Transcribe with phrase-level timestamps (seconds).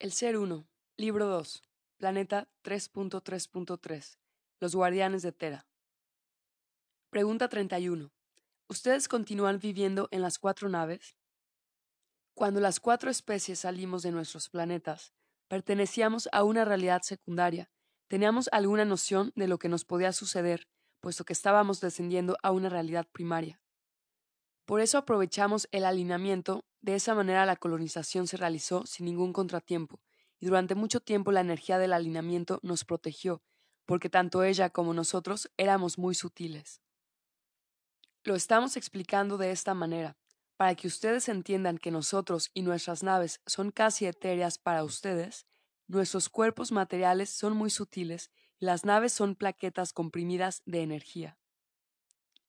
[0.00, 0.64] El Ser 1,
[0.96, 1.64] Libro 2,
[1.96, 4.16] Planeta 3.3.3,
[4.60, 5.66] Los Guardianes de Tera.
[7.10, 8.12] Pregunta 31.
[8.68, 11.16] ¿Ustedes continúan viviendo en las cuatro naves?
[12.34, 15.14] Cuando las cuatro especies salimos de nuestros planetas,
[15.48, 17.68] pertenecíamos a una realidad secundaria,
[18.06, 20.68] teníamos alguna noción de lo que nos podía suceder,
[21.00, 23.60] puesto que estábamos descendiendo a una realidad primaria.
[24.68, 30.02] Por eso aprovechamos el alineamiento, de esa manera la colonización se realizó sin ningún contratiempo,
[30.38, 33.42] y durante mucho tiempo la energía del alineamiento nos protegió,
[33.86, 36.82] porque tanto ella como nosotros éramos muy sutiles.
[38.24, 40.18] Lo estamos explicando de esta manera,
[40.58, 45.46] para que ustedes entiendan que nosotros y nuestras naves son casi etéreas para ustedes,
[45.86, 51.38] nuestros cuerpos materiales son muy sutiles y las naves son plaquetas comprimidas de energía.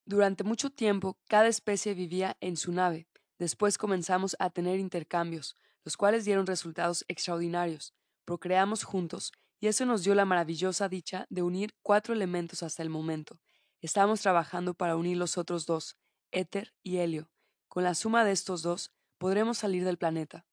[0.04, 3.08] Durante mucho tiempo, cada especie vivía en su nave.
[3.38, 7.94] Después comenzamos a tener intercambios, los cuales dieron resultados extraordinarios.
[8.24, 12.90] Procreamos juntos, y eso nos dio la maravillosa dicha de unir cuatro elementos hasta el
[12.90, 13.40] momento.
[13.80, 15.96] Estamos trabajando para unir los otros dos,
[16.32, 17.30] éter y helio.
[17.68, 20.46] Con la suma de estos dos, podremos salir del planeta.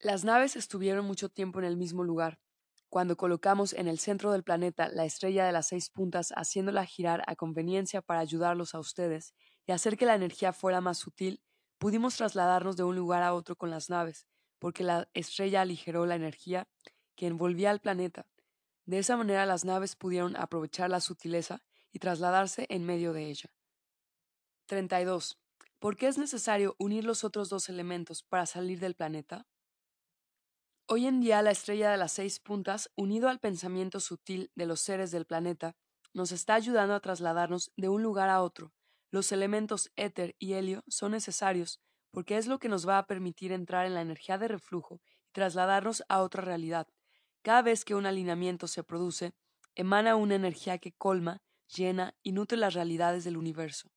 [0.00, 2.40] Las naves estuvieron mucho tiempo en el mismo lugar,
[2.92, 7.22] cuando colocamos en el centro del planeta la estrella de las seis puntas haciéndola girar
[7.26, 9.32] a conveniencia para ayudarlos a ustedes
[9.66, 11.42] y hacer que la energía fuera más sutil,
[11.78, 14.26] pudimos trasladarnos de un lugar a otro con las naves,
[14.58, 16.68] porque la estrella aligeró la energía
[17.16, 18.26] que envolvía al planeta.
[18.84, 23.54] De esa manera las naves pudieron aprovechar la sutileza y trasladarse en medio de ella.
[24.66, 25.38] 32.
[25.78, 29.46] ¿Por qué es necesario unir los otros dos elementos para salir del planeta?
[30.94, 34.80] Hoy en día la estrella de las seis puntas, unido al pensamiento sutil de los
[34.80, 35.74] seres del planeta,
[36.12, 38.74] nos está ayudando a trasladarnos de un lugar a otro.
[39.10, 43.52] Los elementos éter y helio son necesarios porque es lo que nos va a permitir
[43.52, 46.86] entrar en la energía de reflujo y trasladarnos a otra realidad.
[47.40, 49.32] Cada vez que un alineamiento se produce,
[49.74, 51.40] emana una energía que colma,
[51.74, 53.88] llena y nutre las realidades del universo.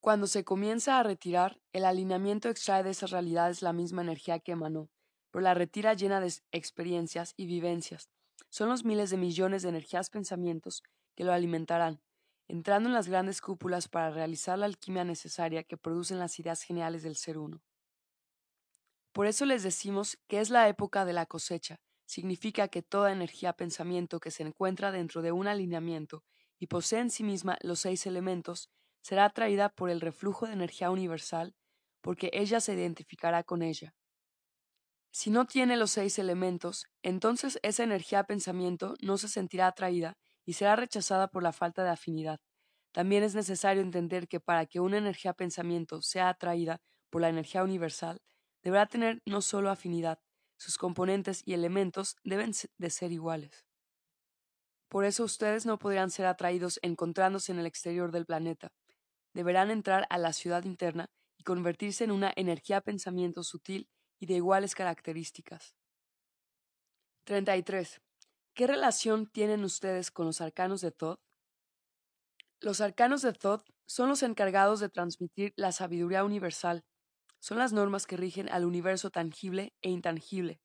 [0.00, 4.52] Cuando se comienza a retirar, el alineamiento extrae de esas realidades la misma energía que
[4.52, 4.90] emanó
[5.36, 8.08] pero la retira llena de experiencias y vivencias.
[8.48, 10.82] Son los miles de millones de energías pensamientos
[11.14, 12.00] que lo alimentarán,
[12.48, 17.02] entrando en las grandes cúpulas para realizar la alquimia necesaria que producen las ideas geniales
[17.02, 17.60] del ser uno.
[19.12, 21.82] Por eso les decimos que es la época de la cosecha.
[22.06, 26.24] Significa que toda energía pensamiento que se encuentra dentro de un alineamiento
[26.58, 28.70] y posee en sí misma los seis elementos
[29.02, 31.54] será atraída por el reflujo de energía universal,
[32.00, 33.94] porque ella se identificará con ella.
[35.18, 40.52] Si no tiene los seis elementos, entonces esa energía pensamiento no se sentirá atraída y
[40.52, 42.38] será rechazada por la falta de afinidad.
[42.92, 47.64] También es necesario entender que para que una energía pensamiento sea atraída por la energía
[47.64, 48.20] universal,
[48.62, 50.20] deberá tener no solo afinidad,
[50.58, 53.64] sus componentes y elementos deben de ser iguales.
[54.90, 58.70] Por eso ustedes no podrán ser atraídos encontrándose en el exterior del planeta.
[59.32, 63.88] Deberán entrar a la ciudad interna y convertirse en una energía pensamiento sutil
[64.18, 65.74] y de iguales características.
[67.24, 68.00] 33.
[68.54, 71.20] ¿Qué relación tienen ustedes con los arcanos de Thoth?
[72.60, 76.84] Los arcanos de Thoth son los encargados de transmitir la sabiduría universal.
[77.38, 80.60] Son las normas que rigen al universo tangible e intangible.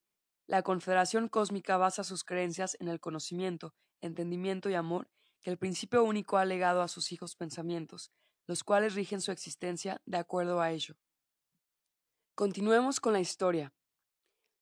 [0.47, 5.09] La Confederación Cósmica basa sus creencias en el conocimiento, entendimiento y amor
[5.41, 8.11] que el principio único ha legado a sus hijos pensamientos,
[8.47, 10.95] los cuales rigen su existencia de acuerdo a ello.
[12.36, 13.74] Continuemos con la historia.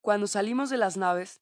[0.01, 1.39] Cuando salimos de las naves,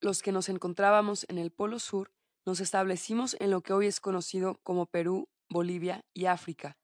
[0.00, 2.12] los que nos encontrábamos en el Polo Sur,
[2.44, 6.76] nos establecimos en lo que hoy es conocido como Perú, Bolivia y África.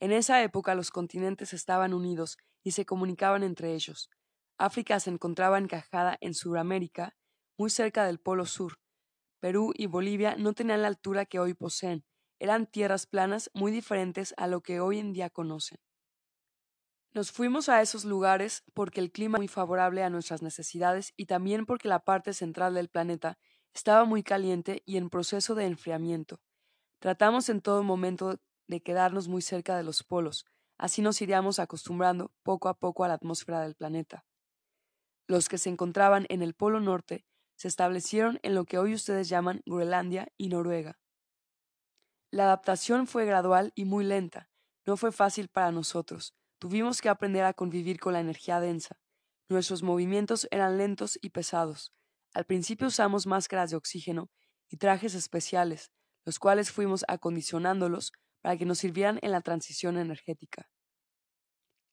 [0.00, 4.08] En esa época los continentes estaban unidos y se comunicaban entre ellos.
[4.56, 7.14] África se encontraba encajada en Sudamérica,
[7.58, 8.78] muy cerca del Polo Sur.
[9.40, 12.04] Perú y Bolivia no tenían la altura que hoy poseen,
[12.38, 15.78] eran tierras planas muy diferentes a lo que hoy en día conocen.
[17.14, 21.26] Nos fuimos a esos lugares porque el clima era muy favorable a nuestras necesidades y
[21.26, 23.36] también porque la parte central del planeta
[23.74, 26.40] estaba muy caliente y en proceso de enfriamiento.
[27.00, 30.46] Tratamos en todo momento de quedarnos muy cerca de los polos,
[30.78, 34.24] así nos iríamos acostumbrando poco a poco a la atmósfera del planeta.
[35.26, 37.26] Los que se encontraban en el Polo Norte
[37.56, 40.98] se establecieron en lo que hoy ustedes llaman Groenlandia y Noruega.
[42.30, 44.48] La adaptación fue gradual y muy lenta,
[44.86, 48.96] no fue fácil para nosotros, Tuvimos que aprender a convivir con la energía densa.
[49.48, 51.92] Nuestros movimientos eran lentos y pesados.
[52.34, 54.30] Al principio usamos máscaras de oxígeno
[54.68, 55.90] y trajes especiales,
[56.24, 58.12] los cuales fuimos acondicionándolos
[58.42, 60.70] para que nos sirvieran en la transición energética.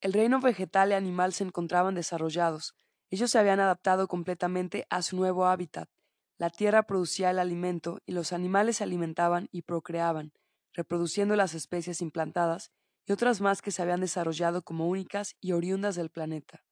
[0.01, 2.75] El reino vegetal y animal se encontraban desarrollados.
[3.09, 5.89] Ellos se habían adaptado completamente a su nuevo hábitat.
[6.37, 10.31] La tierra producía el alimento y los animales se alimentaban y procreaban,
[10.73, 12.71] reproduciendo las especies implantadas
[13.09, 16.63] y otras más que se habían desarrollado como únicas y oriundas del planeta.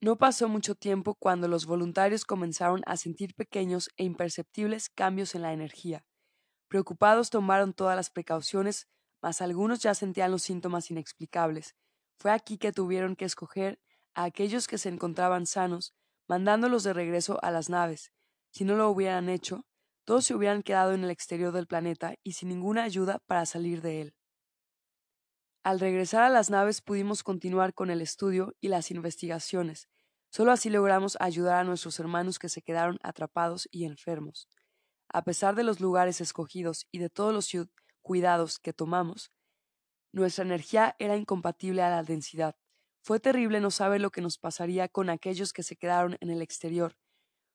[0.00, 5.42] No pasó mucho tiempo cuando los voluntarios comenzaron a sentir pequeños e imperceptibles cambios en
[5.42, 6.04] la energía.
[6.68, 8.88] Preocupados tomaron todas las precauciones,
[9.22, 11.76] mas algunos ya sentían los síntomas inexplicables.
[12.18, 13.78] Fue aquí que tuvieron que escoger
[14.14, 15.94] a aquellos que se encontraban sanos,
[16.26, 18.10] mandándolos de regreso a las naves.
[18.50, 19.66] Si no lo hubieran hecho,
[20.04, 23.82] todos se hubieran quedado en el exterior del planeta y sin ninguna ayuda para salir
[23.82, 24.16] de él.
[25.66, 29.88] Al regresar a las naves pudimos continuar con el estudio y las investigaciones.
[30.30, 34.48] Solo así logramos ayudar a nuestros hermanos que se quedaron atrapados y enfermos.
[35.08, 37.50] A pesar de los lugares escogidos y de todos los
[38.00, 39.32] cuidados que tomamos,
[40.12, 42.54] nuestra energía era incompatible a la densidad.
[43.02, 46.42] Fue terrible no saber lo que nos pasaría con aquellos que se quedaron en el
[46.42, 46.96] exterior.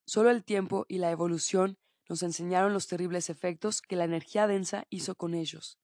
[0.05, 1.77] Solo el tiempo y la evolución
[2.09, 5.80] nos enseñaron los terribles efectos que la energía densa hizo con ellos.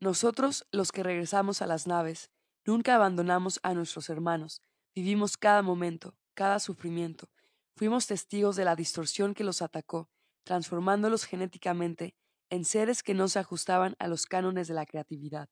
[0.00, 2.30] Nosotros, los que regresamos a las naves,
[2.64, 4.62] nunca abandonamos a nuestros hermanos,
[4.94, 7.28] vivimos cada momento, cada sufrimiento,
[7.76, 10.10] fuimos testigos de la distorsión que los atacó,
[10.44, 12.14] transformándolos genéticamente
[12.48, 15.48] en seres que no se ajustaban a los cánones de la creatividad.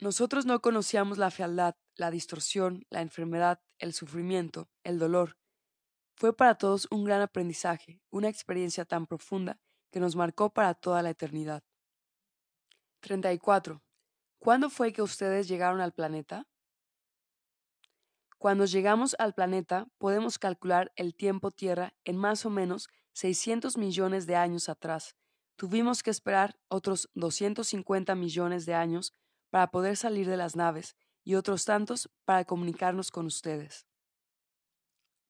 [0.00, 5.36] Nosotros no conocíamos la fealdad, la distorsión, la enfermedad, el sufrimiento, el dolor,
[6.18, 9.60] fue para todos un gran aprendizaje, una experiencia tan profunda
[9.92, 11.62] que nos marcó para toda la eternidad.
[13.08, 13.82] 34.
[14.38, 16.46] ¿Cuándo fue que ustedes llegaron al planeta?
[18.36, 24.26] Cuando llegamos al planeta, podemos calcular el tiempo Tierra en más o menos 600 millones
[24.26, 25.16] de años atrás.
[25.56, 29.14] Tuvimos que esperar otros 250 millones de años
[29.50, 30.94] para poder salir de las naves
[31.24, 33.86] y otros tantos para comunicarnos con ustedes.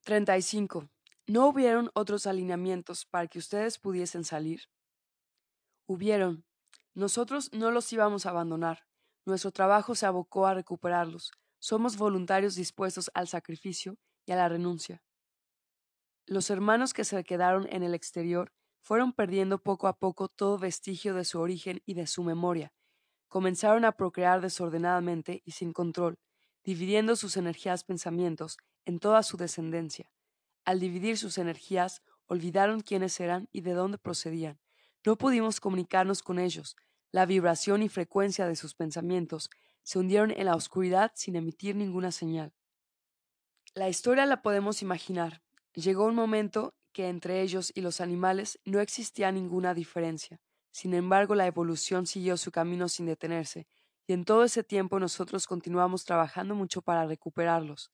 [0.05, 0.91] 35.
[1.29, 4.63] ¿No hubieron otros alineamientos para que ustedes pudiesen salir?
[5.87, 6.48] Hubieron.
[6.99, 8.81] Nosotros no los íbamos a abandonar.
[9.25, 11.31] Nuestro trabajo se abocó a recuperarlos.
[11.61, 13.97] Somos voluntarios dispuestos al sacrificio
[14.27, 15.01] y a la renuncia.
[16.27, 21.15] Los hermanos que se quedaron en el exterior fueron perdiendo poco a poco todo vestigio
[21.15, 22.73] de su origen y de su memoria.
[23.29, 26.19] Comenzaron a procrear desordenadamente y sin control,
[26.65, 28.57] dividiendo sus energías pensamientos
[28.87, 30.11] en toda su descendencia.
[30.65, 34.59] Al dividir sus energías, olvidaron quiénes eran y de dónde procedían.
[35.07, 36.75] No pudimos comunicarnos con ellos.
[37.11, 39.51] La vibración y frecuencia de sus pensamientos
[39.83, 42.53] se hundieron en la oscuridad sin emitir ninguna señal.
[43.75, 45.43] La historia la podemos imaginar.
[45.75, 50.41] Llegó un momento que entre ellos y los animales no existía ninguna diferencia.
[50.71, 53.67] Sin embargo, la evolución siguió su camino sin detenerse,
[54.07, 57.91] y en todo ese tiempo nosotros continuamos trabajando mucho para recuperarlos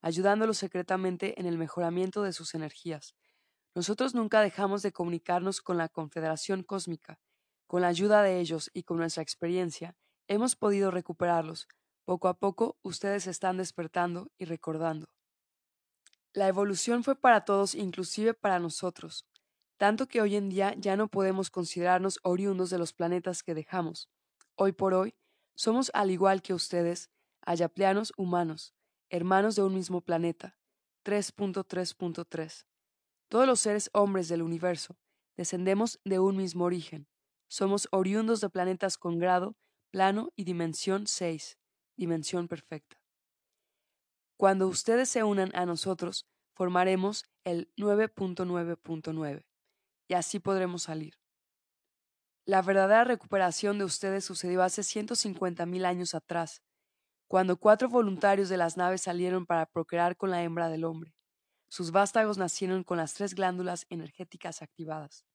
[0.00, 3.14] ayudándolos secretamente en el mejoramiento de sus energías.
[3.74, 7.20] Nosotros nunca dejamos de comunicarnos con la Confederación Cósmica.
[7.68, 9.94] Con la ayuda de ellos y con nuestra experiencia,
[10.26, 11.68] hemos podido recuperarlos.
[12.06, 15.06] Poco a poco, ustedes están despertando y recordando.
[16.32, 19.26] La evolución fue para todos, inclusive para nosotros,
[19.76, 24.08] tanto que hoy en día ya no podemos considerarnos oriundos de los planetas que dejamos.
[24.54, 25.14] Hoy por hoy,
[25.54, 27.10] somos al igual que ustedes,
[27.42, 28.72] ayapleanos humanos,
[29.10, 30.56] hermanos de un mismo planeta.
[31.04, 32.64] 3.3.3.
[33.28, 34.96] Todos los seres hombres del universo
[35.36, 37.06] descendemos de un mismo origen.
[37.48, 39.56] Somos oriundos de planetas con grado,
[39.90, 41.58] plano y dimensión 6,
[41.96, 43.00] dimensión perfecta.
[44.36, 49.46] Cuando ustedes se unan a nosotros, formaremos el 9.9.9
[50.08, 51.18] y así podremos salir.
[52.44, 56.62] La verdadera recuperación de ustedes sucedió hace 150.000 años atrás,
[57.26, 61.14] cuando cuatro voluntarios de las naves salieron para procrear con la hembra del hombre.
[61.68, 65.26] Sus vástagos nacieron con las tres glándulas energéticas activadas.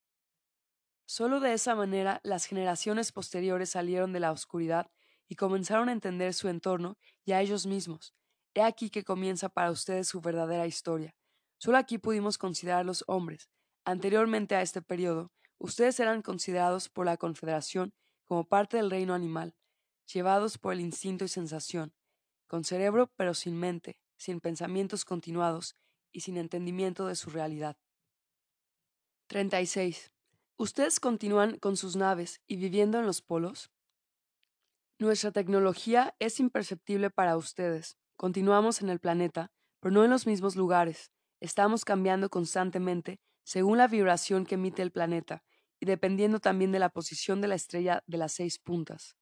[1.16, 4.90] Solo de esa manera las generaciones posteriores salieron de la oscuridad
[5.28, 8.16] y comenzaron a entender su entorno y a ellos mismos.
[8.56, 11.14] He aquí que comienza para ustedes su verdadera historia.
[11.60, 13.48] Solo aquí pudimos considerar los hombres.
[13.86, 17.94] Anteriormente a este periodo, ustedes eran considerados por la Confederación
[18.26, 19.54] como parte del reino animal,
[20.12, 21.94] llevados por el instinto y sensación,
[22.48, 25.76] con cerebro pero sin mente, sin pensamientos continuados
[26.12, 27.78] y sin entendimiento de su realidad.
[29.28, 30.13] 36.
[30.58, 33.72] ¿Ustedes continúan con sus naves y viviendo en los polos?
[35.00, 37.98] Nuestra tecnología es imperceptible para ustedes.
[38.16, 41.12] Continuamos en el planeta, pero no en los mismos lugares.
[41.40, 45.44] Estamos cambiando constantemente según la vibración que emite el planeta
[45.80, 49.18] y dependiendo también de la posición de la estrella de las seis puntas.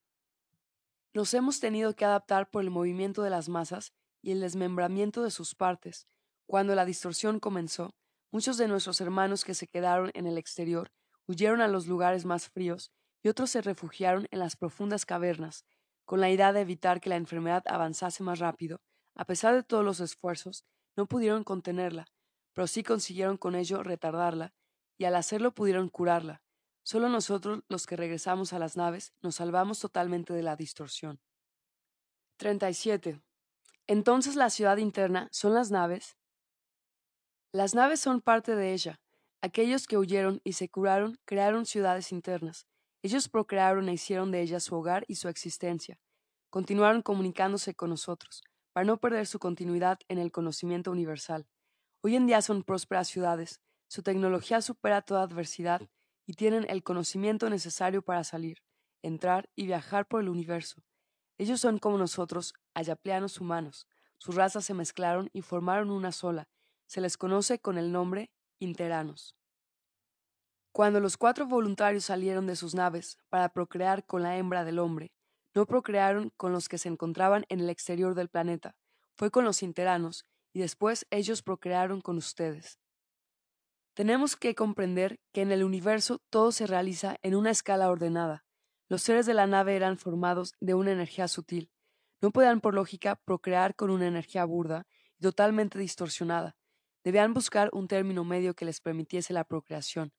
[1.13, 5.31] Nos hemos tenido que adaptar por el movimiento de las masas y el desmembramiento de
[5.31, 6.07] sus partes.
[6.45, 7.95] Cuando la distorsión comenzó,
[8.31, 10.91] muchos de nuestros hermanos que se quedaron en el exterior
[11.27, 12.91] huyeron a los lugares más fríos
[13.23, 15.65] y otros se refugiaron en las profundas cavernas,
[16.05, 18.81] con la idea de evitar que la enfermedad avanzase más rápido.
[19.15, 22.07] A pesar de todos los esfuerzos, no pudieron contenerla,
[22.53, 24.53] pero sí consiguieron con ello retardarla,
[24.97, 26.43] y al hacerlo pudieron curarla.
[26.83, 31.19] Solo nosotros, los que regresamos a las naves, nos salvamos totalmente de la distorsión.
[32.37, 33.21] 37.
[33.87, 36.17] Entonces la ciudad interna son las naves.
[37.51, 39.00] Las naves son parte de ella.
[39.43, 42.67] Aquellos que huyeron y se curaron crearon ciudades internas.
[43.01, 45.99] Ellos procrearon e hicieron de ellas su hogar y su existencia.
[46.51, 51.47] Continuaron comunicándose con nosotros, para no perder su continuidad en el conocimiento universal.
[52.01, 55.81] Hoy en día son prósperas ciudades, su tecnología supera toda adversidad
[56.27, 58.59] y tienen el conocimiento necesario para salir,
[59.01, 60.83] entrar y viajar por el universo.
[61.39, 63.87] Ellos son como nosotros, ayapleanos humanos.
[64.19, 66.47] Sus razas se mezclaron y formaron una sola.
[66.85, 68.29] Se les conoce con el nombre
[68.61, 69.35] interanos.
[70.71, 75.11] Cuando los cuatro voluntarios salieron de sus naves para procrear con la hembra del hombre,
[75.53, 78.75] no procrearon con los que se encontraban en el exterior del planeta,
[79.17, 82.79] fue con los interanos, y después ellos procrearon con ustedes.
[83.93, 88.45] Tenemos que comprender que en el universo todo se realiza en una escala ordenada.
[88.87, 91.69] Los seres de la nave eran formados de una energía sutil.
[92.21, 94.87] No podían por lógica procrear con una energía burda
[95.17, 96.55] y totalmente distorsionada.
[97.03, 100.13] Debían buscar un término medio que les permitiese la procreación.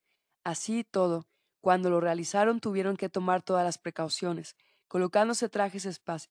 [0.44, 1.26] Así todo,
[1.60, 4.56] cuando lo realizaron tuvieron que tomar todas las precauciones,
[4.88, 5.86] colocándose trajes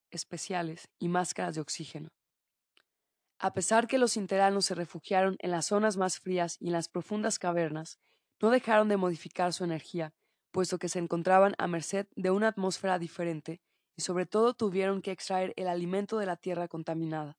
[0.10, 2.10] especiales y máscaras de oxígeno.
[3.39, 6.89] A pesar que los interanos se refugiaron en las zonas más frías y en las
[6.89, 7.98] profundas cavernas,
[8.39, 10.13] no dejaron de modificar su energía,
[10.51, 13.62] puesto que se encontraban a merced de una atmósfera diferente
[13.96, 17.38] y sobre todo tuvieron que extraer el alimento de la tierra contaminada.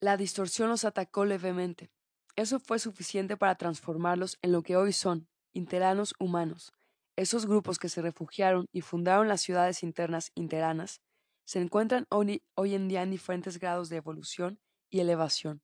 [0.00, 1.90] La distorsión los atacó levemente.
[2.36, 6.74] Eso fue suficiente para transformarlos en lo que hoy son, interanos humanos.
[7.16, 11.00] Esos grupos que se refugiaron y fundaron las ciudades internas interanas
[11.46, 15.62] se encuentran hoy, en día en diferentes grados de evolución y elevación.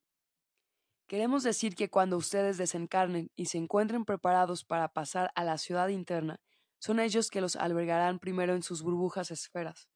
[1.07, 5.89] Queremos decir que cuando ustedes desencarnen y se encuentren preparados para pasar a la ciudad
[5.89, 6.39] interna,
[6.79, 9.89] son ellos que los albergarán primero en sus burbujas esferas.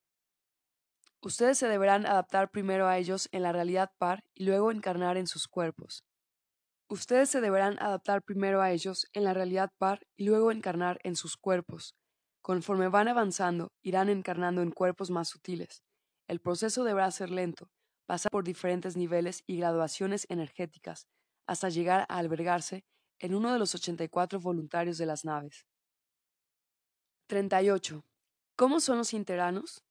[1.22, 5.26] Ustedes se deberán adaptar primero a ellos en la realidad par y luego encarnar en
[5.26, 6.04] sus cuerpos.
[6.90, 11.18] Ustedes se deberán adaptar primero a ellos en la realidad par y luego encarnar en
[11.18, 11.96] sus cuerpos.
[12.42, 15.84] Conforme van avanzando, irán encarnando en cuerpos más sutiles.
[16.28, 17.70] El proceso deberá ser lento,
[18.06, 21.08] pasa por diferentes niveles y graduaciones energéticas
[21.46, 22.86] hasta llegar a albergarse
[23.20, 25.66] en uno de los 84 voluntarios de las naves.
[27.28, 28.06] 38.
[28.56, 29.84] ¿Cómo son los interanos?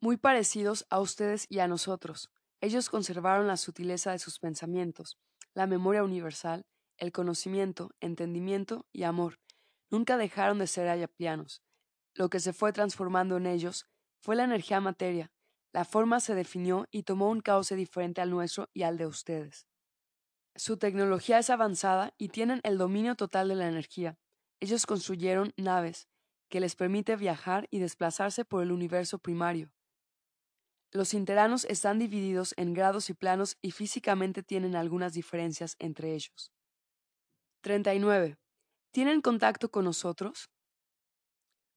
[0.00, 2.30] Muy parecidos a ustedes y a nosotros.
[2.60, 5.16] Ellos conservaron la sutileza de sus pensamientos,
[5.54, 6.66] la memoria universal,
[6.96, 9.38] el conocimiento, entendimiento y amor.
[9.90, 11.62] Nunca dejaron de ser ayapianos.
[12.14, 13.86] Lo que se fue transformando en ellos
[14.20, 15.32] fue la energía materia,
[15.72, 19.66] la forma se definió y tomó un cauce diferente al nuestro y al de ustedes.
[20.56, 24.18] Su tecnología es avanzada y tienen el dominio total de la energía.
[24.58, 26.08] Ellos construyeron naves
[26.48, 29.72] que les permite viajar y desplazarse por el universo primario.
[30.92, 36.52] Los interanos están divididos en grados y planos y físicamente tienen algunas diferencias entre ellos.
[37.60, 38.38] 39.
[38.90, 40.50] ¿Tienen contacto con nosotros?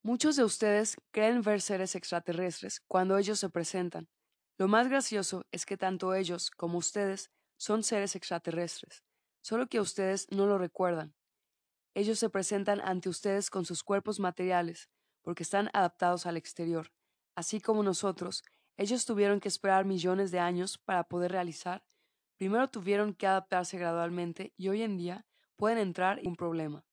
[0.02, 4.10] Muchos de ustedes creen ver seres extraterrestres cuando ellos se presentan.
[4.58, 9.04] Lo más gracioso es que tanto ellos como ustedes son seres extraterrestres,
[9.42, 11.14] solo que ustedes no lo recuerdan.
[11.94, 14.90] Ellos se presentan ante ustedes con sus cuerpos materiales,
[15.22, 16.92] porque están adaptados al exterior.
[17.36, 18.44] Así como nosotros,
[18.78, 21.84] ellos tuvieron que esperar millones de años para poder realizar.
[22.38, 25.26] Primero tuvieron que adaptarse gradualmente y hoy en día
[25.56, 26.86] pueden entrar sin problema.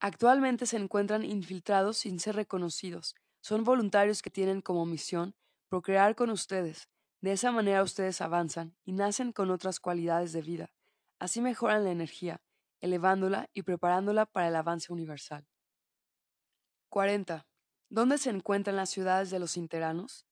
[0.00, 3.16] Actualmente se encuentran infiltrados sin ser reconocidos.
[3.40, 5.34] Son voluntarios que tienen como misión
[5.68, 6.88] procrear con ustedes.
[7.20, 10.70] De esa manera ustedes avanzan y nacen con otras cualidades de vida.
[11.18, 12.42] Así mejoran la energía,
[12.80, 15.48] elevándola y preparándola para el avance universal.
[16.90, 17.46] 40.
[17.90, 20.27] ¿Dónde se encuentran las ciudades de los interanos?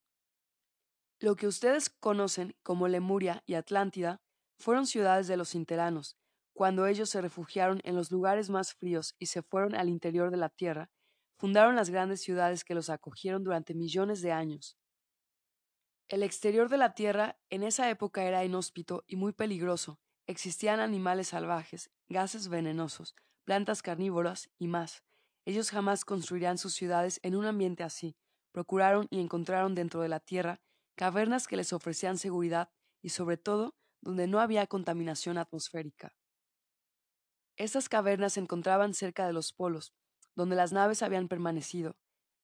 [1.18, 4.20] Lo que ustedes conocen como Lemuria y Atlántida
[4.58, 6.18] fueron ciudades de los interanos,
[6.52, 10.36] cuando ellos se refugiaron en los lugares más fríos y se fueron al interior de
[10.36, 10.90] la tierra,
[11.38, 14.78] fundaron las grandes ciudades que los acogieron durante millones de años.
[16.08, 19.98] El exterior de la tierra en esa época era inhóspito y muy peligroso.
[20.26, 25.02] Existían animales salvajes, gases venenosos, plantas carnívoras y más.
[25.46, 28.16] Ellos jamás construirán sus ciudades en un ambiente así.
[28.52, 30.60] Procuraron y encontraron dentro de la tierra
[30.96, 32.70] cavernas que les ofrecían seguridad
[33.02, 36.16] y sobre todo donde no había contaminación atmosférica.
[37.56, 39.94] Estas cavernas se encontraban cerca de los polos,
[40.34, 41.96] donde las naves habían permanecido.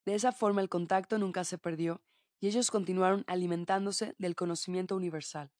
[0.04, 2.02] De esa forma el contacto nunca se perdió
[2.40, 5.52] y ellos continuaron alimentándose del conocimiento universal.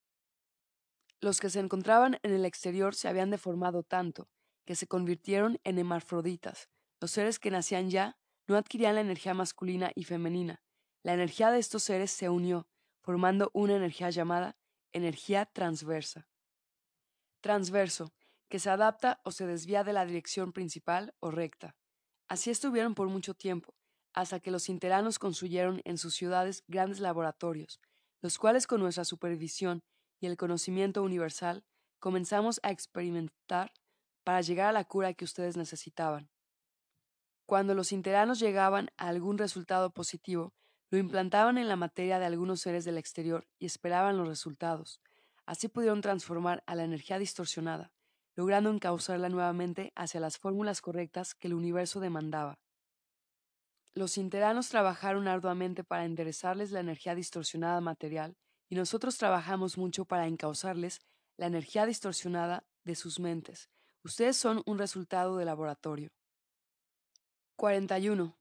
[1.21, 4.29] Los que se encontraban en el exterior se habían deformado tanto
[4.65, 6.69] que se convirtieron en hermafroditas.
[7.01, 8.17] Los seres que nacían ya
[8.49, 10.63] no adquirían la energía masculina y femenina.
[11.05, 12.69] La energía de estos seres se unió,
[13.03, 14.57] formando una energía llamada
[14.93, 16.29] energía transversa.
[17.41, 18.13] Transverso
[18.49, 21.75] que se adapta o se desvía de la dirección principal o recta.
[22.29, 23.75] Así estuvieron por mucho tiempo,
[24.13, 27.81] hasta que los interanos construyeron en sus ciudades grandes laboratorios,
[28.21, 29.83] los cuales con nuestra supervisión
[30.21, 31.65] y el conocimiento universal
[31.99, 33.73] comenzamos a experimentar
[34.25, 36.31] para llegar a la cura que ustedes necesitaban.
[37.47, 40.55] Cuando los interanos llegaban a algún resultado positivo,
[40.93, 45.01] lo implantaban en la materia de algunos seres del exterior y esperaban los resultados.
[45.47, 47.91] Así pudieron transformar a la energía distorsionada,
[48.37, 52.59] logrando encauzarla nuevamente hacia las fórmulas correctas que el universo demandaba.
[53.95, 58.37] Los interanos trabajaron arduamente para enderezarles la energía distorsionada material
[58.69, 61.01] y nosotros trabajamos mucho para encauzarles
[61.39, 63.71] la energía distorsionada de sus mentes.
[64.05, 66.11] Ustedes son un resultado de laboratorio.
[67.57, 68.37] 41.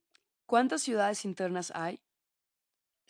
[0.45, 2.01] ¿Cuántas ciudades internas hay?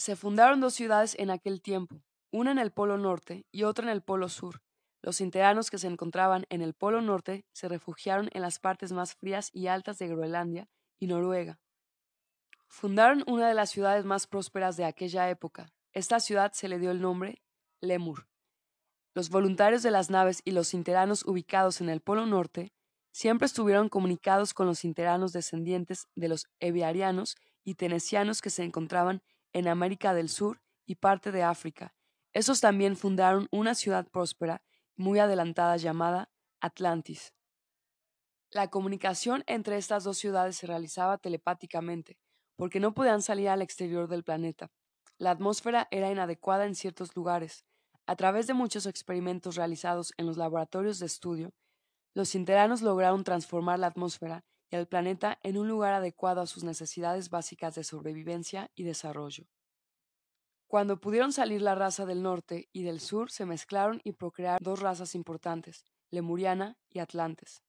[0.02, 3.92] Se fundaron dos ciudades en aquel tiempo, una en el Polo Norte y otra en
[3.92, 4.64] el Polo Sur,
[5.04, 9.14] los interanos que se encontraban en el Polo Norte se refugiaron en las partes más
[9.14, 10.68] frías y altas de Groenlandia
[11.00, 11.60] y Noruega.
[12.68, 15.72] Fundaron una de las ciudades más prósperas de aquella época.
[15.94, 17.44] Esta ciudad se le dio el nombre
[17.80, 18.28] Lemur.
[19.14, 22.74] Los voluntarios de las naves y los interanos ubicados en el Polo Norte
[23.12, 29.22] siempre estuvieron comunicados con los interanos descendientes de los eviarianos y tenesianos que se encontraban
[29.54, 31.96] en América del Sur y parte de África.
[32.34, 34.64] Esos también fundaron una ciudad próspera
[34.96, 36.30] muy adelantada llamada
[36.62, 37.34] Atlantis.
[38.52, 42.18] La comunicación entre estas dos ciudades se realizaba telepáticamente,
[42.58, 44.72] porque no podían salir al exterior del planeta.
[45.18, 47.66] La atmósfera era inadecuada en ciertos lugares.
[48.08, 51.54] A través de muchos experimentos realizados en los laboratorios de estudio,
[52.14, 56.64] los interanos lograron transformar la atmósfera y el planeta en un lugar adecuado a sus
[56.64, 59.46] necesidades básicas de sobrevivencia y desarrollo.
[60.68, 64.80] Cuando pudieron salir la raza del norte y del sur, se mezclaron y procrearon dos
[64.80, 67.62] razas importantes, lemuriana y atlantes.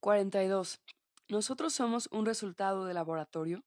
[0.00, 0.82] 42.
[1.28, 3.64] ¿Nosotros somos un resultado de laboratorio?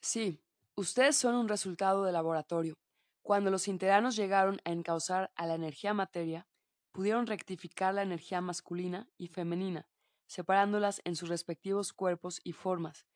[0.00, 0.42] Sí,
[0.74, 2.74] ustedes son un resultado de laboratorio.
[3.22, 6.48] Cuando los interanos llegaron a encauzar a la energía materia,
[6.90, 9.88] pudieron rectificar la energía masculina y femenina,
[10.26, 13.06] separándolas en sus respectivos cuerpos y formas,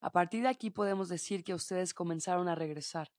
[0.00, 3.12] a partir de aquí podemos decir que ustedes comenzaron a regresar.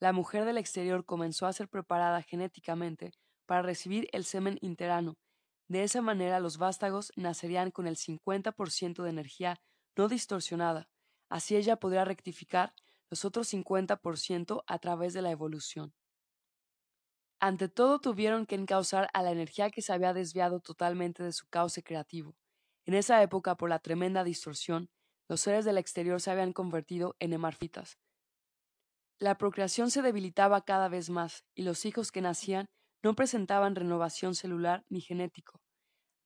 [0.00, 3.12] La mujer del exterior comenzó a ser preparada genéticamente
[3.46, 5.16] para recibir el semen interano.
[5.68, 9.60] De esa manera los vástagos nacerían con el 50% de energía
[9.96, 10.88] no distorsionada.
[11.28, 12.74] Así ella podría rectificar
[13.10, 15.94] los otros 50% a través de la evolución.
[17.40, 21.46] Ante todo tuvieron que encauzar a la energía que se había desviado totalmente de su
[21.48, 22.34] cauce creativo.
[22.86, 24.90] En esa época, por la tremenda distorsión,
[25.28, 27.98] los seres del exterior se habían convertido en hemarfitas.
[29.18, 32.66] La procreación se debilitaba cada vez más y los hijos que nacían
[33.02, 35.60] no presentaban renovación celular ni genético.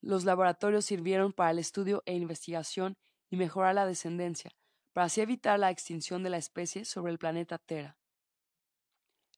[0.00, 2.96] Los laboratorios sirvieron para el estudio e investigación
[3.30, 4.50] y mejorar la descendencia,
[4.92, 7.98] para así evitar la extinción de la especie sobre el planeta Tera.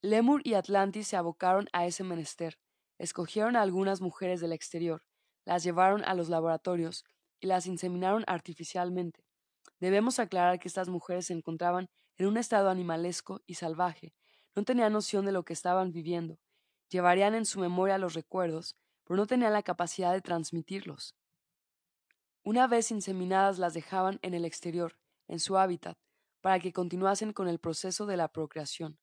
[0.02, 2.58] Lemur y Atlantis se abocaron a ese menester,
[2.98, 5.02] escogieron a algunas mujeres del exterior,
[5.44, 7.04] las llevaron a los laboratorios
[7.40, 9.24] y las inseminaron artificialmente.
[9.78, 14.12] Debemos aclarar que estas mujeres se encontraban en un estado animalesco y salvaje,
[14.54, 16.38] no tenían noción de lo que estaban viviendo,
[16.90, 21.16] llevarían en su memoria los recuerdos, pero no tenían la capacidad de transmitirlos.
[22.42, 24.98] Una vez inseminadas las dejaban en el exterior,
[25.28, 25.98] en su hábitat,
[26.40, 28.98] para que continuasen con el proceso de la procreación.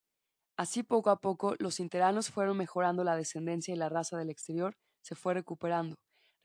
[0.57, 4.75] Así poco a poco los interanos fueron mejorando la descendencia y la raza del exterior
[5.01, 5.97] se fue recuperando,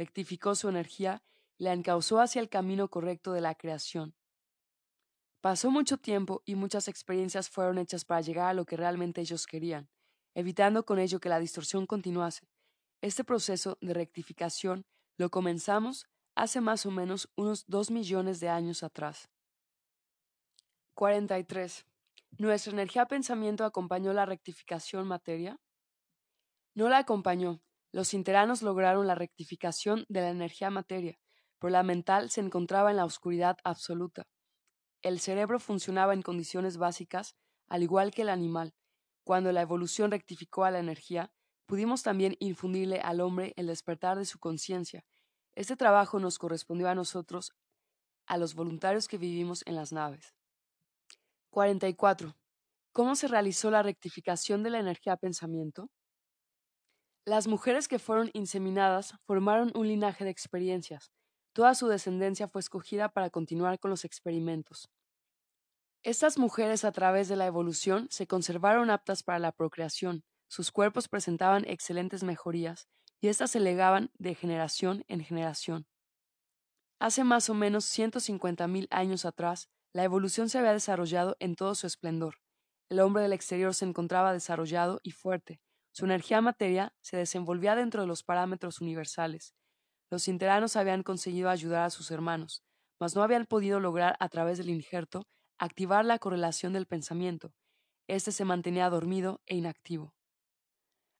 [0.03, 1.23] rectificó su energía
[1.59, 4.17] y la encauzó hacia el camino correcto de la creación.
[5.41, 9.47] Pasó mucho tiempo y muchas experiencias fueron hechas para llegar a lo que realmente ellos
[9.47, 9.88] querían,
[10.35, 12.49] evitando con ello que la distorsión continuase.
[13.01, 14.87] Este proceso de rectificación
[15.19, 19.31] lo comenzamos hace más o menos unos dos millones de años atrás.
[20.95, 21.87] 43.
[22.38, 25.61] ¿Nuestra energía pensamiento acompañó la rectificación materia?
[26.75, 27.61] No la acompañó.
[27.92, 31.18] Los interanos lograron la rectificación de la energía materia,
[31.59, 34.26] pero la mental se encontraba en la oscuridad absoluta.
[35.02, 37.37] El cerebro funcionaba en condiciones básicas,
[37.68, 38.74] al igual que el animal.
[39.24, 41.33] cuando la evolución rectificó a la energía,
[41.66, 45.05] pudimos también infundirle al hombre el despertar de su conciencia.
[45.55, 47.52] Este trabajo nos correspondió a nosotros,
[48.26, 50.35] a los voluntarios que vivimos en las naves.
[51.50, 52.35] 44.
[52.92, 55.88] ¿Cómo se realizó la rectificación de la energía pensamiento?
[57.24, 61.12] Las mujeres que fueron inseminadas formaron un linaje de experiencias.
[61.52, 64.90] Toda su descendencia fue escogida para continuar con los experimentos.
[66.02, 71.08] Estas mujeres a través de la evolución se conservaron aptas para la procreación, sus cuerpos
[71.08, 72.88] presentaban excelentes mejorías
[73.20, 75.87] y éstas se legaban de generación en generación.
[76.98, 81.87] Hace más o menos 150.000 años atrás, la evolución se había desarrollado en todo su
[81.87, 82.40] esplendor.
[82.88, 85.61] El hombre del exterior se encontraba desarrollado y fuerte,
[85.92, 89.55] su energía materia se desenvolvía dentro de los parámetros universales.
[90.11, 92.62] Los interanos habían conseguido ayudar a sus hermanos,
[92.98, 95.26] mas no habían podido lograr a través del injerto
[95.59, 97.52] activar la correlación del pensamiento.
[98.09, 100.14] Este se mantenía dormido e inactivo.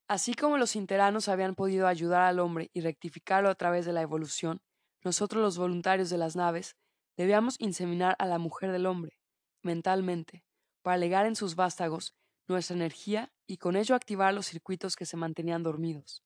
[0.07, 4.01] Así como los interanos habían podido ayudar al hombre y rectificarlo a través de la
[4.01, 4.61] evolución,
[5.03, 6.75] nosotros los voluntarios de las naves
[7.15, 9.17] debíamos inseminar a la mujer del hombre,
[9.61, 10.43] mentalmente,
[10.81, 12.15] para legar en sus vástagos
[12.47, 16.23] nuestra energía y con ello activar los circuitos que se mantenían dormidos.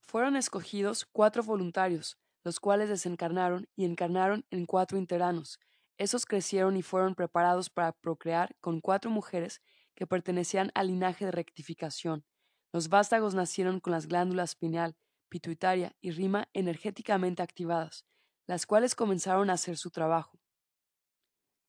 [0.00, 5.58] Fueron escogidos cuatro voluntarios, los cuales desencarnaron y encarnaron en cuatro interanos.
[5.96, 9.62] Esos crecieron y fueron preparados para procrear con cuatro mujeres
[9.94, 12.24] que pertenecían al linaje de rectificación.
[12.72, 14.96] Los vástagos nacieron con las glándulas pineal,
[15.28, 18.04] pituitaria y rima energéticamente activadas,
[18.46, 20.41] las cuales comenzaron a hacer su trabajo.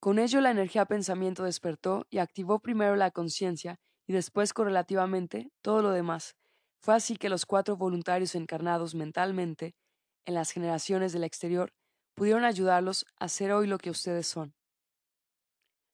[0.04, 5.82] Con ello la energía pensamiento despertó y activó primero la conciencia y después correlativamente todo
[5.82, 6.36] lo demás.
[6.82, 9.78] Fue así que los cuatro voluntarios encarnados mentalmente
[10.26, 11.72] en las generaciones del exterior
[12.16, 14.54] pudieron ayudarlos a ser hoy lo que ustedes son.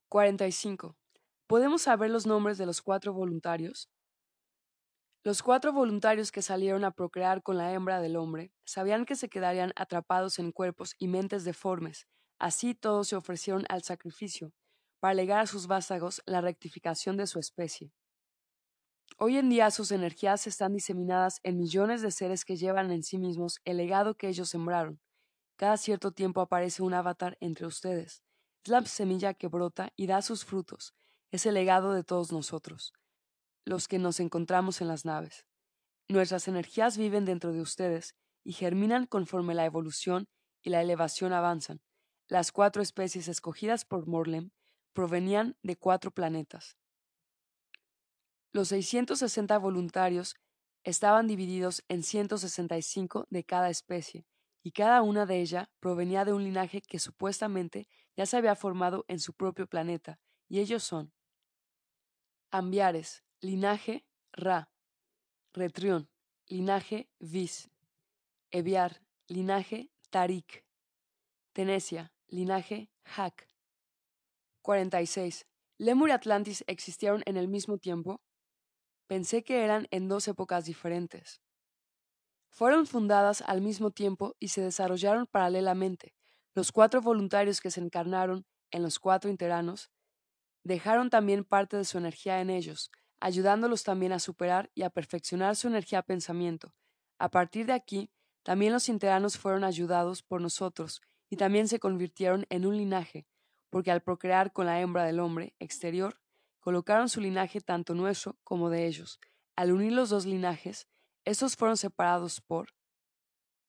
[0.10, 0.98] 45.
[1.46, 3.92] ¿Podemos saber los nombres de los cuatro voluntarios?
[5.24, 9.30] Los cuatro voluntarios que salieron a procrear con la hembra del hombre sabían que se
[9.30, 12.08] quedarían atrapados en cuerpos y mentes deformes
[12.40, 14.54] Así todos se ofrecieron al sacrificio,
[15.00, 17.92] para legar a sus vástagos la rectificación de su especie.
[19.18, 23.18] Hoy en día sus energías están diseminadas en millones de seres que llevan en sí
[23.18, 25.02] mismos el legado que ellos sembraron.
[25.58, 28.24] Cada cierto tiempo aparece un avatar entre ustedes.
[28.64, 30.94] Es la semilla que brota y da sus frutos.
[31.32, 32.94] Es el legado de todos nosotros,
[33.66, 35.46] los que nos encontramos en las naves.
[36.08, 40.30] Nuestras energías viven dentro de ustedes y germinan conforme la evolución
[40.62, 41.82] y la elevación avanzan.
[42.30, 44.52] Las cuatro especies escogidas por Morlem
[44.94, 46.78] provenían de cuatro planetas.
[48.52, 50.36] Los 660 voluntarios
[50.84, 54.28] estaban divididos en 165 de cada especie,
[54.62, 59.06] y cada una de ellas provenía de un linaje que supuestamente ya se había formado
[59.08, 61.12] en su propio planeta, y ellos son
[62.52, 64.72] Ambiares, linaje Ra,
[65.52, 66.12] Retrión,
[66.46, 67.72] linaje Vis,
[68.52, 70.64] Eviar, linaje Tarik,
[71.54, 73.48] Tenesia, Linaje Hack.
[74.62, 75.48] 46.
[75.80, 78.22] ¿Lemur y Atlantis existieron en el mismo tiempo?
[79.08, 81.42] Pensé que eran en dos épocas diferentes.
[82.50, 86.14] Fueron fundadas al mismo tiempo y se desarrollaron paralelamente.
[86.54, 89.90] Los cuatro voluntarios que se encarnaron en los cuatro interanos
[90.64, 95.56] dejaron también parte de su energía en ellos, ayudándolos también a superar y a perfeccionar
[95.56, 96.76] su energía pensamiento.
[97.18, 98.12] A partir de aquí,
[98.44, 103.28] también los interanos fueron ayudados por nosotros y también se convirtieron en un linaje,
[103.70, 106.20] porque al procrear con la hembra del hombre exterior,
[106.60, 109.20] colocaron su linaje tanto nuestro como de ellos.
[109.56, 110.88] Al unir los dos linajes,
[111.26, 112.74] estos fueron separados por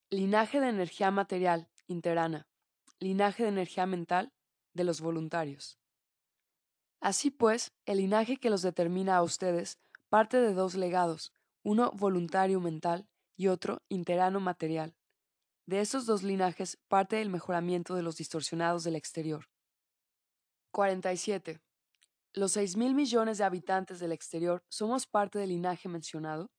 [0.09, 2.49] linaje de energía material, interana,
[2.99, 4.33] linaje de energía mental,
[4.73, 5.79] de los voluntarios.
[7.01, 12.61] Así pues, el linaje que los determina a ustedes parte de dos legados, uno voluntario
[12.61, 14.95] mental y otro interano material.
[15.71, 19.49] De estos dos linajes parte el mejoramiento de los distorsionados del exterior.
[20.73, 21.61] 47.
[22.33, 26.51] ¿Los seis mil millones de habitantes del exterior somos parte del linaje mencionado?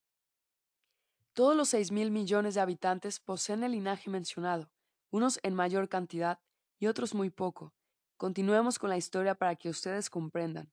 [1.34, 4.72] Todos los seis mil millones de habitantes poseen el linaje mencionado,
[5.10, 6.40] unos en mayor cantidad
[6.80, 7.74] y otros muy poco.
[8.16, 10.72] Continuemos con la historia para que ustedes comprendan.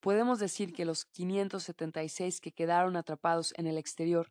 [0.00, 4.30] Podemos decir que los 576 que quedaron atrapados en el exterior,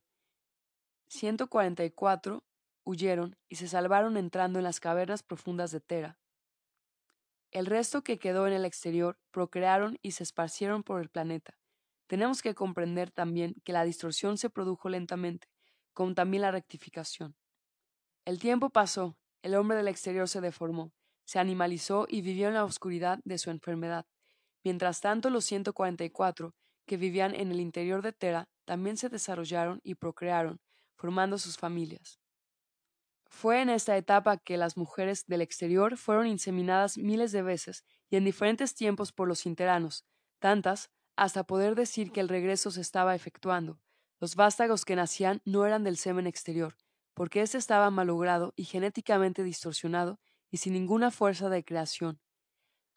[1.07, 2.43] 144
[2.87, 6.17] huyeron y se salvaron entrando en las cavernas profundas de Tera.
[7.51, 11.57] El resto que quedó en el exterior procrearon y se esparcieron por el planeta.
[12.07, 15.49] Tenemos que comprender también que la distorsión se produjo lentamente,
[15.93, 17.35] como también la rectificación.
[18.23, 20.93] El tiempo pasó, el hombre del exterior se deformó,
[21.25, 24.05] se animalizó y vivió en la oscuridad de su enfermedad.
[24.63, 29.95] Mientras tanto, los 144 que vivían en el interior de Tera también se desarrollaron y
[29.95, 30.61] procrearon,
[30.95, 32.19] formando sus familias.
[33.29, 38.15] Fue en esta etapa que las mujeres del exterior fueron inseminadas miles de veces y
[38.15, 40.05] en diferentes tiempos por los interanos,
[40.39, 43.79] tantas hasta poder decir que el regreso se estaba efectuando.
[44.19, 46.75] Los vástagos que nacían no eran del semen exterior,
[47.13, 52.21] porque éste estaba malogrado y genéticamente distorsionado y sin ninguna fuerza de creación.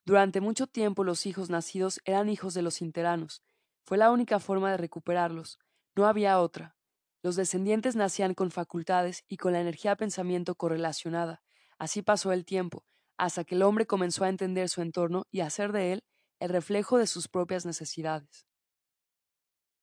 [0.04, 3.42] Durante mucho tiempo los hijos nacidos eran hijos de los interanos.
[3.84, 5.58] Fue la única forma de recuperarlos.
[5.96, 6.76] No había otra.
[7.22, 11.42] Los descendientes nacían con facultades y con la energía pensamiento correlacionada.
[11.78, 12.84] Así pasó el tiempo,
[13.18, 16.04] hasta que el hombre comenzó a entender su entorno y a hacer de él
[16.38, 18.46] el reflejo de sus propias necesidades.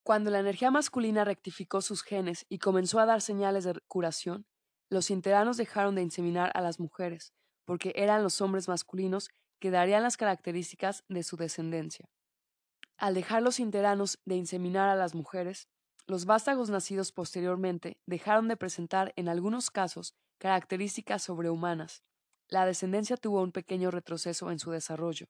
[0.02, 4.48] Cuando la energía masculina rectificó sus genes y comenzó a dar señales de curación,
[4.90, 7.34] los interanos dejaron de inseminar a las mujeres,
[7.66, 12.10] porque eran los hombres masculinos que darían las características de su descendencia.
[12.98, 15.68] Al dejar los interanos de inseminar a las mujeres,
[16.08, 22.02] los vástagos nacidos posteriormente dejaron de presentar en algunos casos características sobrehumanas.
[22.48, 25.28] La descendencia tuvo un pequeño retroceso en su desarrollo.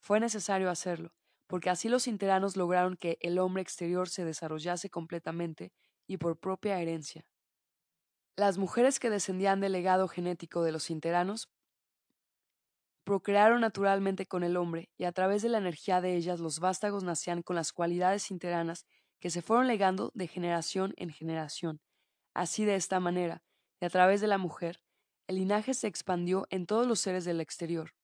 [0.00, 1.14] Fue necesario hacerlo,
[1.46, 5.72] porque así los interanos lograron que el hombre exterior se desarrollase completamente
[6.08, 7.24] y por propia herencia.
[8.36, 11.48] Las mujeres que descendían del legado genético de los interanos
[13.04, 17.04] procrearon naturalmente con el hombre, y a través de la energía de ellas los vástagos
[17.04, 18.84] nacían con las cualidades interanas
[19.20, 21.80] que se fueron legando de generación en generación.
[22.34, 23.42] Así de esta manera,
[23.80, 24.82] y a través de la mujer,
[25.26, 27.94] el linaje se expandió en todos los seres del exterior.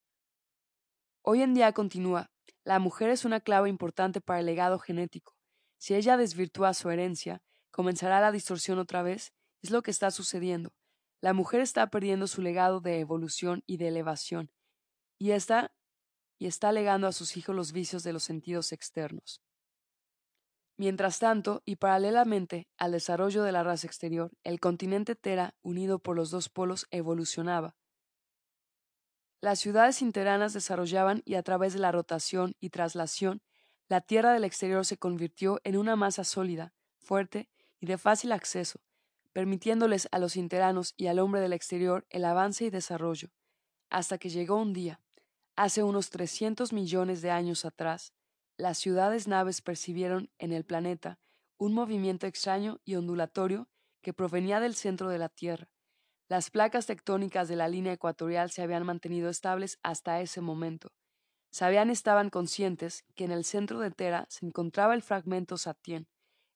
[1.22, 2.32] Hoy en día continúa,
[2.64, 5.36] la mujer es una clave importante para el legado genético.
[5.78, 10.74] Si ella desvirtúa su herencia, comenzará la distorsión otra vez, es lo que está sucediendo.
[11.20, 14.50] La mujer está perdiendo su legado de evolución y de elevación,
[15.18, 15.72] y está,
[16.38, 19.40] y está legando a sus hijos los vicios de los sentidos externos.
[20.82, 26.16] Mientras tanto, y paralelamente al desarrollo de la raza exterior, el continente Tera, unido por
[26.16, 27.76] los dos polos, evolucionaba.
[29.40, 33.42] Las ciudades interanas desarrollaban y a través de la rotación y traslación,
[33.86, 38.80] la tierra del exterior se convirtió en una masa sólida, fuerte y de fácil acceso,
[39.32, 43.28] permitiéndoles a los interanos y al hombre del exterior el avance y desarrollo,
[43.88, 45.00] hasta que llegó un día,
[45.54, 48.12] hace unos 300 millones de años atrás,
[48.62, 51.18] las ciudades naves percibieron en el planeta
[51.58, 53.68] un movimiento extraño y ondulatorio
[54.02, 55.68] que provenía del centro de la Tierra.
[56.28, 60.92] Las placas tectónicas de la línea ecuatorial se habían mantenido estables hasta ese momento.
[61.50, 66.06] Sabían estaban conscientes que en el centro de Tera se encontraba el fragmento Satien,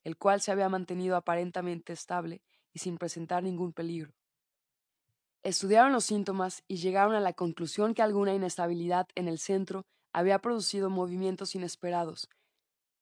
[0.05, 2.41] el cual se había mantenido aparentemente estable
[2.73, 4.15] y sin presentar ningún peligro.
[5.43, 10.39] Estudiaron los síntomas y llegaron a la conclusión que alguna inestabilidad en el centro había
[10.39, 12.31] producido movimientos inesperados.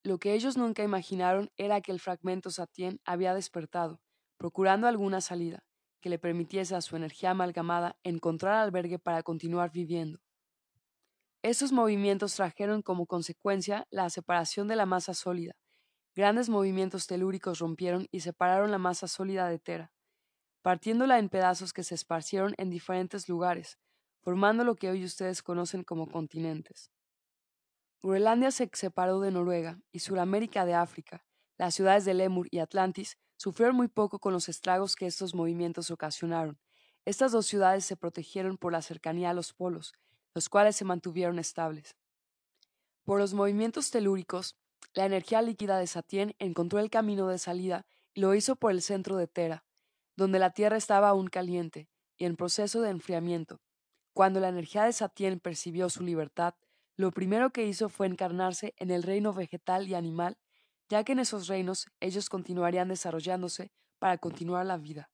[0.03, 4.01] Lo que ellos nunca imaginaron era que el fragmento Satien había despertado,
[4.37, 5.61] procurando alguna salida,
[6.01, 10.19] que le permitiese a su energía amalgamada encontrar albergue para continuar viviendo.
[11.45, 15.53] Esos movimientos trajeron como consecuencia la separación de la masa sólida.
[16.17, 19.93] Grandes movimientos telúricos rompieron y separaron la masa sólida de Tera,
[20.63, 23.79] partiéndola en pedazos que se esparcieron en diferentes lugares,
[24.21, 26.91] formando lo que hoy ustedes conocen como continentes.
[28.05, 31.25] Groenlandia se separó de Noruega y Suramérica de África.
[31.57, 35.91] Las ciudades de Lemur y Atlantis sufrieron muy poco con los estragos que estos movimientos
[35.91, 36.59] ocasionaron.
[37.07, 39.95] Estas dos ciudades se protegieron por la cercanía a los polos,
[40.35, 41.97] los cuales se mantuvieron estables.
[43.05, 44.59] Por los movimientos telúricos,
[44.93, 48.83] la energía líquida de Satien encontró el camino de salida y lo hizo por el
[48.83, 49.65] centro de Tera,
[50.15, 51.89] donde la Tierra estaba aún caliente
[52.19, 53.63] y en proceso de enfriamiento.
[54.13, 56.55] Cuando la energía de Satien percibió su libertad,
[56.97, 60.39] lo primero que hizo fue encarnarse en el reino vegetal y animal,
[60.89, 65.11] ya que en esos reinos ellos continuarían desarrollándose para continuar la vida.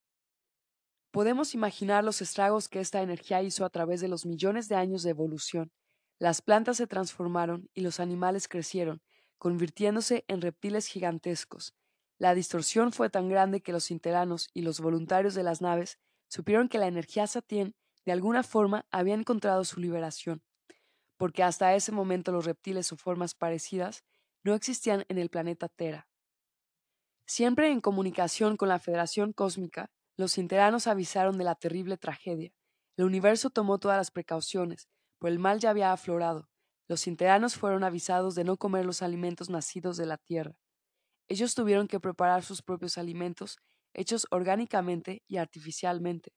[1.10, 5.02] Podemos imaginar los estragos que esta energía hizo a través de los millones de años
[5.02, 5.72] de evolución.
[6.18, 9.02] Las plantas se transformaron y los animales crecieron,
[9.38, 11.74] convirtiéndose en reptiles gigantescos.
[12.18, 16.68] La distorsión fue tan grande que los interanos y los voluntarios de las naves supieron
[16.68, 20.42] que la energía Satien de alguna forma había encontrado su liberación
[21.20, 24.04] porque hasta ese momento los reptiles o formas parecidas
[24.42, 26.08] no existían en el planeta Tera.
[27.26, 32.54] Siempre en comunicación con la Federación Cósmica, los interanos avisaron de la terrible tragedia.
[32.96, 36.48] El universo tomó todas las precauciones, pues el mal ya había aflorado.
[36.88, 40.56] Los interanos fueron avisados de no comer los alimentos nacidos de la tierra.
[41.28, 43.58] Ellos tuvieron que preparar sus propios alimentos,
[43.92, 46.32] hechos orgánicamente y artificialmente,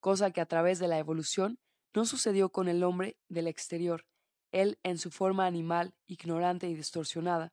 [0.00, 1.58] cosa que a través de la evolución
[1.94, 4.06] no sucedió con el hombre del exterior,
[4.54, 7.52] él en su forma animal, ignorante y distorsionada,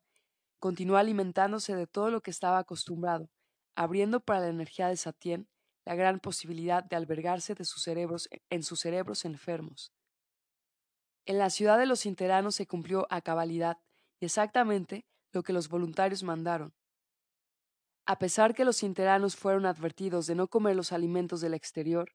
[0.60, 3.30] continuó alimentándose de todo lo que estaba acostumbrado,
[3.76, 5.50] abriendo para la energía de Satien
[5.84, 9.92] la gran posibilidad de albergarse de sus cerebros en sus cerebros enfermos.
[11.26, 13.80] En la ciudad de los interanos se cumplió a cabalidad
[14.20, 16.76] y exactamente lo que los voluntarios mandaron.
[18.06, 22.14] A pesar que los interanos fueron advertidos de no comer los alimentos del exterior,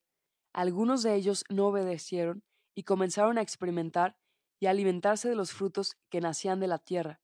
[0.52, 2.44] algunos de ellos no obedecieron
[2.76, 4.16] y comenzaron a experimentar
[4.58, 7.20] y alimentarse de los frutos que nacían de la tierra.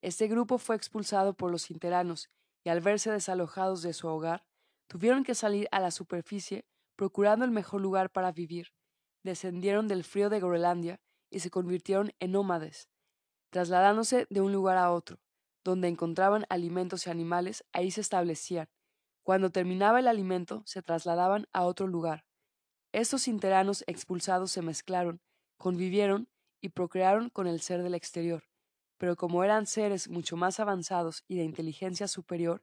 [0.00, 2.30] Este grupo fue expulsado por los interanos
[2.64, 4.44] y al verse desalojados de su hogar,
[4.86, 8.72] tuvieron que salir a la superficie procurando el mejor lugar para vivir.
[9.22, 12.88] Descendieron del frío de Groenlandia y se convirtieron en nómades,
[13.50, 15.20] trasladándose de un lugar a otro,
[15.64, 18.68] donde encontraban alimentos y animales, ahí se establecían.
[19.22, 22.24] Cuando terminaba el alimento, se trasladaban a otro lugar.
[22.92, 25.20] Estos interanos expulsados se mezclaron,
[25.58, 26.28] convivieron
[26.60, 28.44] y procrearon con el ser del exterior,
[28.96, 32.62] pero como eran seres mucho más avanzados y de inteligencia superior,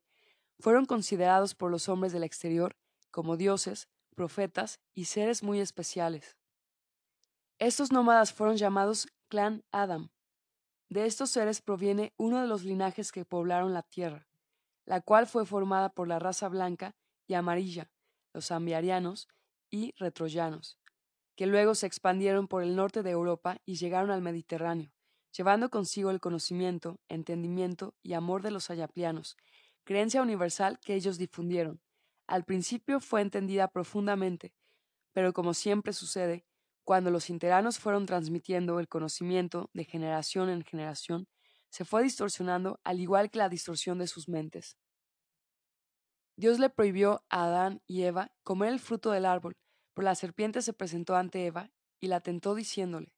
[0.60, 2.78] fueron considerados por los hombres del exterior
[3.12, 6.38] como dioses, profetas y seres muy especiales.
[7.60, 10.10] Estos nómadas fueron llamados clan Adam.
[10.90, 14.28] De estos seres proviene uno de los linajes que poblaron la tierra,
[14.86, 17.90] la cual fue formada por la raza blanca y amarilla,
[18.34, 19.30] los ambiarianos
[19.70, 20.78] y retroyanos,
[21.36, 24.92] que luego se expandieron por el norte de Europa y llegaron al Mediterráneo,
[25.36, 29.38] llevando consigo el conocimiento, entendimiento y amor de los ayaplianos,
[29.84, 31.82] creencia universal que ellos difundieron.
[32.28, 34.54] Al principio fue entendida profundamente,
[35.14, 36.46] pero como siempre sucede,
[36.84, 41.28] cuando los interanos fueron transmitiendo el conocimiento de generación en generación,
[41.70, 44.78] se fue distorsionando al igual que la distorsión de sus mentes.
[46.38, 49.58] Dios le prohibió a Adán y Eva comer el fruto del árbol,
[49.96, 53.16] pero la serpiente se presentó ante Eva y la tentó diciéndole,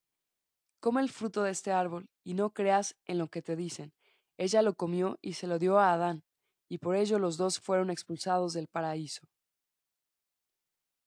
[0.80, 3.94] Come el fruto de este árbol y no creas en lo que te dicen.
[4.38, 6.24] Ella lo comió y se lo dio a Adán,
[6.70, 9.28] y por ello los dos fueron expulsados del paraíso.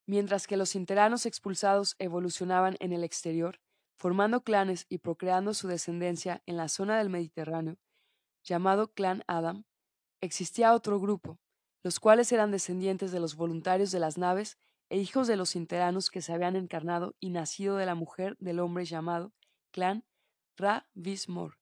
[0.07, 3.61] Mientras que los interanos expulsados evolucionaban en el exterior,
[3.97, 7.79] formando clanes y procreando su descendencia en la zona del Mediterráneo,
[8.43, 9.65] llamado Clan Adam,
[10.21, 11.39] existía otro grupo,
[11.85, 14.59] los cuales eran descendientes de los voluntarios de las naves
[14.91, 18.59] e hijos de los interanos que se habían encarnado y nacido de la mujer del
[18.59, 19.33] hombre llamado
[19.71, 20.05] clan
[20.57, 21.59] Ra Vismor.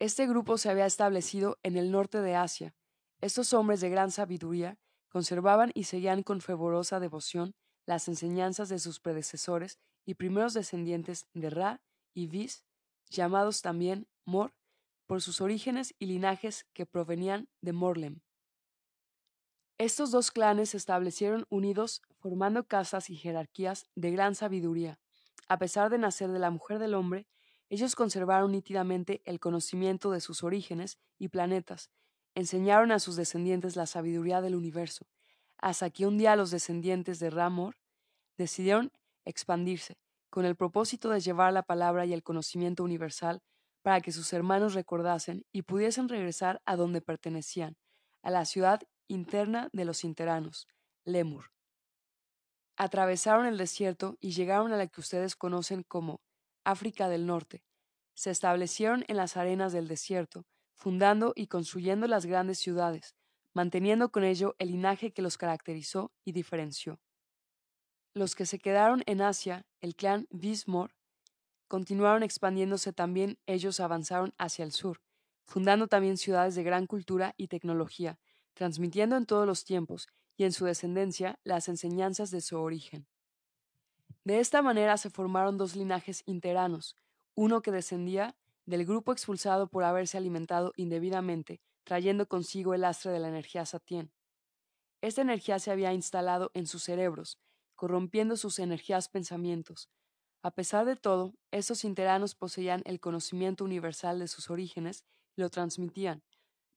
[0.00, 2.74] Este grupo se había establecido en el norte de Asia.
[3.20, 7.54] Estos hombres de gran sabiduría conservaban y seguían con fervorosa devoción
[7.86, 11.82] las enseñanzas de sus predecesores y primeros descendientes de Ra
[12.14, 12.64] y Vis,
[13.10, 14.54] llamados también Mor,
[15.06, 18.23] por sus orígenes y linajes que provenían de Morlem.
[19.76, 25.00] Estos dos clanes se establecieron unidos formando casas y jerarquías de gran sabiduría.
[25.48, 27.26] A pesar de nacer de la mujer del hombre,
[27.70, 31.90] ellos conservaron nítidamente el conocimiento de sus orígenes y planetas,
[32.36, 35.06] enseñaron a sus descendientes la sabiduría del universo,
[35.58, 37.76] hasta que un día los descendientes de Ramor
[38.36, 38.92] decidieron
[39.24, 39.98] expandirse,
[40.30, 43.42] con el propósito de llevar la palabra y el conocimiento universal
[43.82, 47.76] para que sus hermanos recordasen y pudiesen regresar a donde pertenecían,
[48.22, 50.68] a la ciudad interna de los interanos,
[51.04, 51.50] Lemur.
[52.76, 56.20] Atravesaron el desierto y llegaron a la que ustedes conocen como
[56.64, 57.62] África del Norte.
[58.14, 63.14] Se establecieron en las arenas del desierto, fundando y construyendo las grandes ciudades,
[63.52, 67.00] manteniendo con ello el linaje que los caracterizó y diferenció.
[68.12, 70.94] Los que se quedaron en Asia, el clan Vismor,
[71.68, 75.00] continuaron expandiéndose también, ellos avanzaron hacia el sur,
[75.44, 78.18] fundando también ciudades de gran cultura y tecnología,
[78.54, 83.06] transmitiendo en todos los tiempos y en su descendencia las enseñanzas de su origen.
[84.24, 86.96] De esta manera se formaron dos linajes interanos,
[87.34, 93.18] uno que descendía del grupo expulsado por haberse alimentado indebidamente, trayendo consigo el astre de
[93.18, 94.10] la energía satien.
[95.02, 97.38] Esta energía se había instalado en sus cerebros,
[97.74, 99.90] corrompiendo sus energías pensamientos.
[100.42, 105.04] A pesar de todo, estos interanos poseían el conocimiento universal de sus orígenes
[105.36, 106.22] y lo transmitían,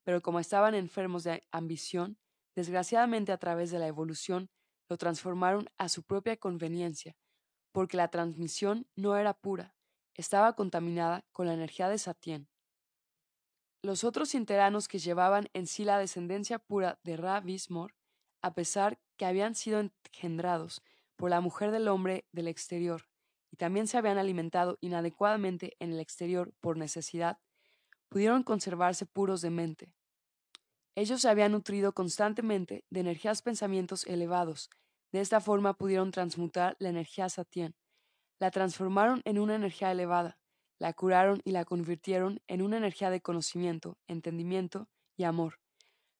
[0.07, 2.17] pero como estaban enfermos de ambición,
[2.55, 4.49] desgraciadamente a través de la evolución,
[4.87, 7.17] lo transformaron a su propia conveniencia,
[7.73, 9.75] porque la transmisión no era pura,
[10.13, 12.47] estaba contaminada con la energía de Satien.
[13.81, 17.93] Los otros interanos que llevaban en sí la descendencia pura de Ra Vismor,
[18.41, 20.81] a pesar que habían sido engendrados
[21.17, 23.09] por la mujer del hombre del exterior,
[23.51, 27.39] y también se habían alimentado inadecuadamente en el exterior por necesidad,
[28.07, 29.96] pudieron conservarse puros de mente.
[30.97, 34.71] Ellos se habían nutrido constantemente de energías pensamientos elevados.
[35.11, 37.75] De esta forma pudieron transmutar la energía satien.
[38.39, 40.39] La transformaron en una energía elevada,
[40.79, 45.59] la curaron y la convirtieron en una energía de conocimiento, entendimiento y amor.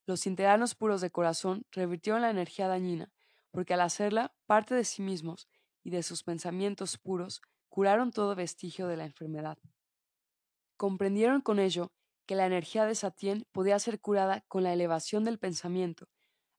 [0.06, 3.12] Los interanos puros de corazón revirtieron la energía dañina,
[3.50, 5.50] porque al hacerla parte de sí mismos
[5.84, 9.58] y de sus pensamientos puros, curaron todo vestigio de la enfermedad.
[10.78, 11.92] Comprendieron con ello
[12.28, 16.08] que la energía de Satien podía ser curada con la elevación del pensamiento.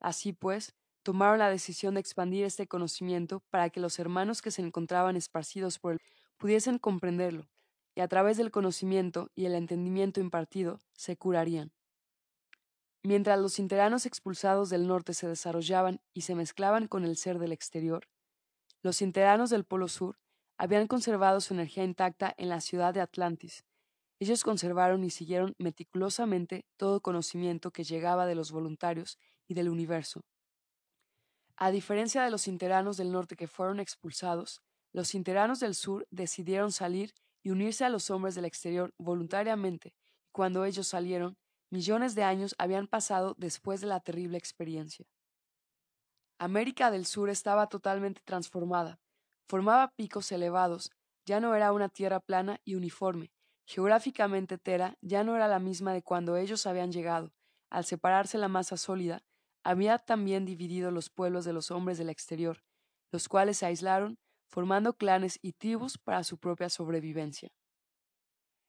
[0.01, 4.63] Así pues, tomaron la decisión de expandir este conocimiento para que los hermanos que se
[4.63, 6.01] encontraban esparcidos por él
[6.39, 7.49] pudiesen comprenderlo,
[7.95, 11.73] y a través del conocimiento y el entendimiento impartido se curarían.
[13.03, 17.53] Mientras los interanos expulsados del norte se desarrollaban y se mezclaban con el ser del
[17.53, 18.09] exterior,
[18.83, 20.19] los interanos del Polo Sur
[20.57, 23.65] habían conservado su energía intacta en la ciudad de Atlantis.
[24.21, 30.23] Ellos conservaron y siguieron meticulosamente todo conocimiento que llegaba de los voluntarios y del universo.
[31.57, 34.61] A diferencia de los interanos del norte que fueron expulsados,
[34.93, 39.95] los interanos del sur decidieron salir y unirse a los hombres del exterior voluntariamente,
[40.27, 41.37] y cuando ellos salieron,
[41.71, 45.07] millones de años habían pasado después de la terrible experiencia.
[46.39, 49.01] América del Sur estaba totalmente transformada,
[49.49, 50.91] formaba picos elevados,
[51.27, 53.33] ya no era una tierra plana y uniforme,
[53.69, 57.35] geográficamente Tera ya no era la misma de cuando ellos habían llegado,
[57.69, 59.23] al separarse la masa sólida,
[59.63, 62.63] había también dividido los pueblos de los hombres del exterior,
[63.13, 67.51] los cuales se aislaron, formando clanes y tribus para su propia sobrevivencia.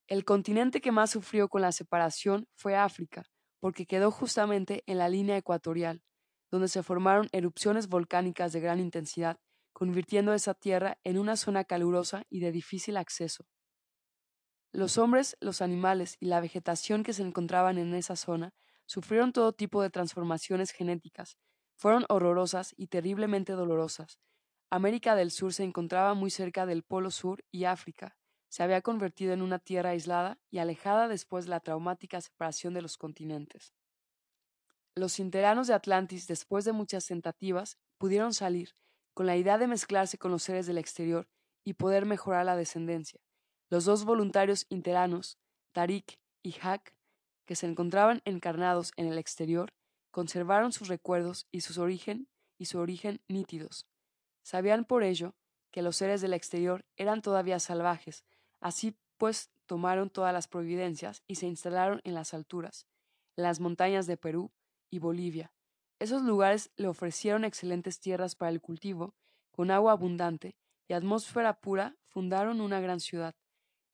[0.08, 3.24] El continente que más sufrió con la separación fue África,
[3.62, 6.02] porque quedó justamente en la línea ecuatorial,
[6.52, 9.38] donde se formaron erupciones volcánicas de gran intensidad,
[9.72, 13.46] convirtiendo esa tierra en una zona calurosa y de difícil acceso.
[14.72, 18.54] Los hombres, los animales y la vegetación que se encontraban en esa zona
[18.90, 21.38] Sufrieron todo tipo de transformaciones genéticas.
[21.76, 24.20] Fueron horrorosas y terriblemente dolorosas.
[24.72, 28.18] América del Sur se encontraba muy cerca del Polo Sur y África.
[28.48, 32.82] Se había convertido en una tierra aislada y alejada después de la traumática separación de
[32.82, 33.76] los continentes.
[34.96, 38.76] Los interanos de Atlantis, después de muchas tentativas, pudieron salir,
[39.14, 41.30] con la idea de mezclarse con los seres del exterior
[41.64, 43.22] y poder mejorar la descendencia.
[43.70, 45.38] Los dos voluntarios interanos,
[45.74, 46.94] Tarik y Hak,
[47.46, 49.74] que se encontraban encarnados en el exterior,
[50.12, 53.86] conservaron sus recuerdos y su origen y su origen nítidos.
[54.42, 55.36] Sabían por ello
[55.72, 58.24] que los seres del exterior eran todavía salvajes,
[58.60, 62.88] así pues tomaron todas las providencias y se instalaron en las alturas,
[63.36, 64.52] en las montañas de Perú
[64.90, 65.52] y Bolivia.
[66.00, 69.14] Esos lugares le ofrecieron excelentes tierras para el cultivo,
[69.52, 70.56] con agua abundante
[70.88, 73.36] y atmósfera pura, fundaron una gran ciudad.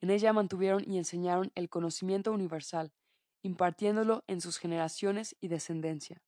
[0.01, 2.93] En ella mantuvieron y enseñaron el conocimiento universal,
[3.43, 6.21] impartiéndolo en sus generaciones y descendencia.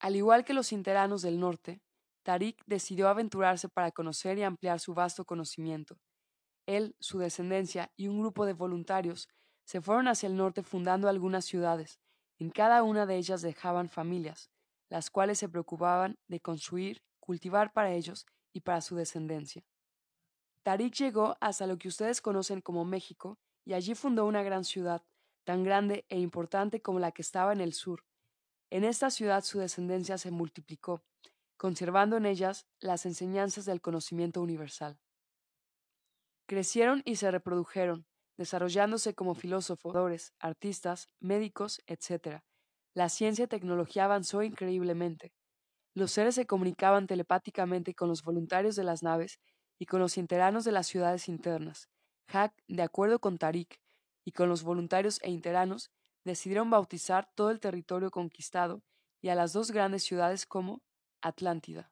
[0.00, 1.80] Al igual que los interanos del norte,
[2.24, 5.98] Tarik decidió aventurarse para conocer y ampliar su vasto conocimiento.
[6.66, 9.28] Él, su descendencia y un grupo de voluntarios
[9.64, 12.00] se fueron hacia el norte fundando algunas ciudades.
[12.38, 14.50] En cada una de ellas dejaban familias,
[14.88, 19.64] las cuales se preocupaban de construir, cultivar para ellos y para su descendencia.
[20.62, 25.02] Tarik llegó hasta lo que ustedes conocen como México y allí fundó una gran ciudad,
[25.44, 28.04] tan grande e importante como la que estaba en el sur.
[28.70, 31.04] En esta ciudad su descendencia se multiplicó,
[31.56, 34.98] conservando en ellas las enseñanzas del conocimiento universal.
[36.46, 38.06] Crecieron y se reprodujeron,
[38.36, 42.40] desarrollándose como filósofos, artistas, médicos, etc.
[42.94, 45.32] La ciencia y tecnología avanzó increíblemente.
[45.94, 49.40] Los seres se comunicaban telepáticamente con los voluntarios de las naves
[49.82, 51.88] y con los interanos de las ciudades internas.
[52.28, 53.80] Hack, de acuerdo con Tarik,
[54.24, 55.90] y con los voluntarios e interanos
[56.24, 58.84] decidieron bautizar todo el territorio conquistado
[59.20, 60.82] y a las dos grandes ciudades como
[61.20, 61.90] Atlántida.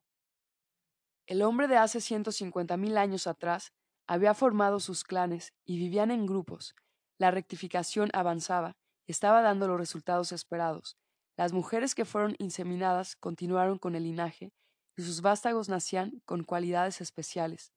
[1.27, 3.73] El hombre de hace 150.000 años atrás
[4.07, 6.77] había formado sus clanes y vivían en grupos.
[7.19, 8.77] La rectificación avanzaba
[9.09, 10.97] estaba dando los resultados esperados.
[11.37, 14.53] Las mujeres que fueron inseminadas continuaron con el linaje
[14.97, 17.73] y sus vástagos nacían con cualidades especiales,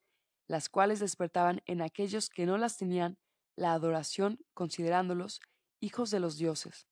[0.48, 3.18] las cuales despertaban en aquellos que no las tenían
[3.56, 5.39] la adoración considerándolos
[5.80, 6.88] hijos de los dioses.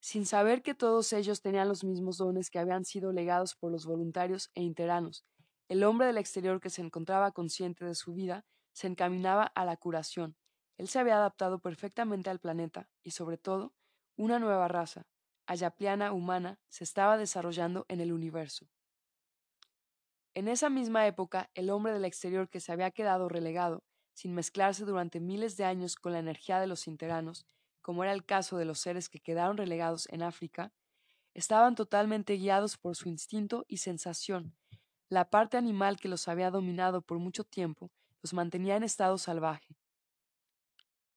[0.00, 3.84] Sin saber que todos ellos tenían los mismos dones que habían sido legados por los
[3.84, 5.26] voluntarios e interanos,
[5.68, 9.76] el hombre del exterior que se encontraba consciente de su vida se encaminaba a la
[9.76, 10.36] curación.
[10.78, 13.74] Él se había adaptado perfectamente al planeta y, sobre todo,
[14.16, 15.06] una nueva raza,
[15.46, 18.66] ayapliana humana, se estaba desarrollando en el universo.
[20.34, 23.82] En esa misma época, el hombre del exterior que se había quedado relegado
[24.14, 27.46] sin mezclarse durante miles de años con la energía de los interanos,
[27.80, 30.72] como era el caso de los seres que quedaron relegados en África,
[31.34, 34.54] estaban totalmente guiados por su instinto y sensación.
[35.08, 37.90] La parte animal que los había dominado por mucho tiempo
[38.22, 39.76] los mantenía en estado salvaje.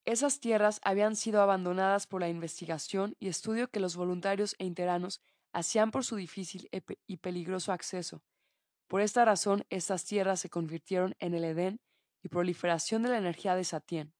[0.04, 5.20] Esas tierras habían sido abandonadas por la investigación y estudio que los voluntarios e interanos
[5.52, 6.68] hacían por su difícil
[7.06, 8.22] y peligroso acceso.
[8.86, 11.80] Por esta razón, estas tierras se convirtieron en el Edén
[12.22, 14.14] y proliferación de la energía de Satien.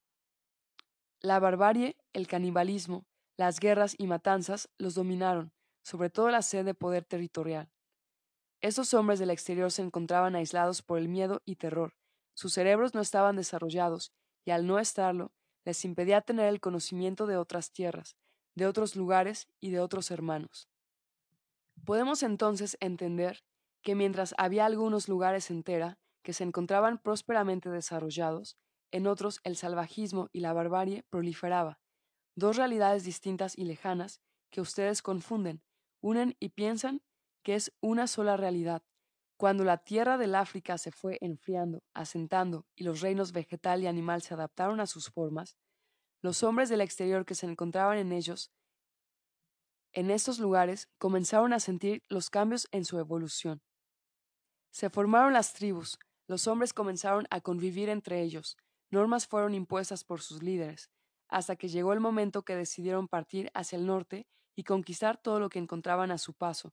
[1.20, 3.06] La barbarie, el canibalismo,
[3.36, 5.52] las guerras y matanzas los dominaron,
[5.82, 7.70] sobre todo la sed de poder territorial.
[8.60, 11.94] Estos hombres del exterior se encontraban aislados por el miedo y terror.
[12.34, 14.12] Sus cerebros no estaban desarrollados,
[14.44, 15.32] y al no estarlo,
[15.64, 18.16] les impedía tener el conocimiento de otras tierras,
[18.54, 20.68] de otros lugares y de otros hermanos.
[21.84, 23.44] Podemos entonces entender
[23.84, 28.56] que mientras había algunos lugares en Tera que se encontraban prósperamente desarrollados,
[28.90, 31.78] en otros el salvajismo y la barbarie proliferaba,
[32.34, 34.20] dos realidades distintas y lejanas
[34.50, 35.62] que ustedes confunden,
[36.00, 37.02] unen y piensan
[37.42, 38.82] que es una sola realidad.
[39.36, 44.22] Cuando la tierra del África se fue enfriando, asentando, y los reinos vegetal y animal
[44.22, 45.58] se adaptaron a sus formas,
[46.22, 48.50] los hombres del exterior que se encontraban en ellos,
[49.92, 53.62] en estos lugares, comenzaron a sentir los cambios en su evolución.
[54.74, 58.56] Se formaron las tribus, los hombres comenzaron a convivir entre ellos,
[58.90, 60.90] normas fueron impuestas por sus líderes,
[61.28, 65.48] hasta que llegó el momento que decidieron partir hacia el norte y conquistar todo lo
[65.48, 66.72] que encontraban a su paso.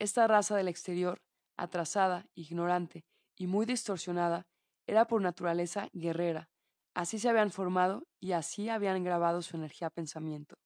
[0.00, 1.22] Esta raza del exterior,
[1.56, 3.04] atrasada, ignorante
[3.36, 4.48] y muy distorsionada,
[4.88, 6.48] era por naturaleza guerrera.
[6.94, 10.56] Así se habían formado y así habían grabado su energía pensamiento.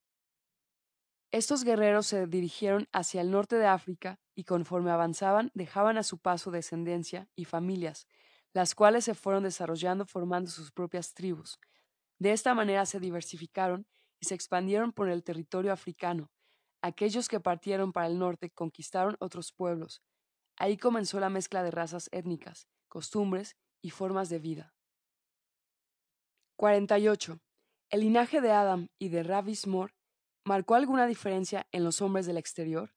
[1.30, 6.16] Estos guerreros se dirigieron hacia el norte de África y conforme avanzaban dejaban a su
[6.16, 8.06] paso descendencia y familias,
[8.54, 11.60] las cuales se fueron desarrollando formando sus propias tribus.
[12.18, 13.86] De esta manera se diversificaron
[14.18, 16.30] y se expandieron por el territorio africano.
[16.80, 20.02] Aquellos que partieron para el norte conquistaron otros pueblos.
[20.56, 24.74] Ahí comenzó la mezcla de razas étnicas, costumbres y formas de vida.
[26.56, 27.38] 48.
[27.90, 29.92] El linaje de Adam y de Ravismor
[30.46, 32.94] ¿Marcó alguna diferencia en los hombres del exterior?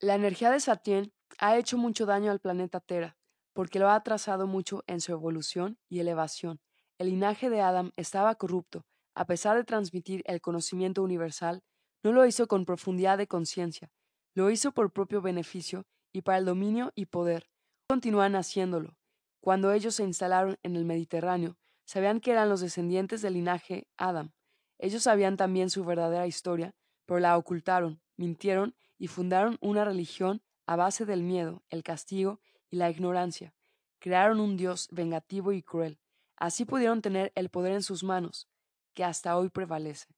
[0.00, 3.16] La energía de Satien ha hecho mucho daño al planeta Tera,
[3.52, 6.60] porque lo ha atrasado mucho en su evolución y elevación.
[6.98, 11.64] El linaje de Adam estaba corrupto, a pesar de transmitir el conocimiento universal,
[12.04, 13.90] no lo hizo con profundidad de conciencia,
[14.34, 17.50] lo hizo por propio beneficio y para el dominio y poder.
[17.88, 18.96] Continúan haciéndolo.
[19.40, 24.32] Cuando ellos se instalaron en el Mediterráneo, sabían que eran los descendientes del linaje Adam,
[24.78, 26.74] ellos sabían también su verdadera historia,
[27.04, 32.76] pero la ocultaron, mintieron y fundaron una religión a base del miedo, el castigo y
[32.76, 33.54] la ignorancia.
[33.98, 35.98] Crearon un Dios vengativo y cruel.
[36.36, 38.48] Así pudieron tener el poder en sus manos,
[38.94, 40.14] que hasta hoy prevalece.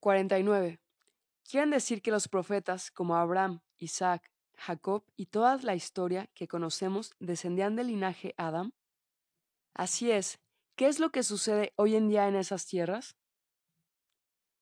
[0.00, 0.80] 49.
[1.42, 7.12] Quieren decir que los profetas como Abraham, Isaac, Jacob y toda la historia que conocemos
[7.18, 8.72] descendían del linaje Adam?
[9.74, 10.38] Así es,
[10.80, 13.14] ¿Qué es lo que sucede hoy en día en esas tierras?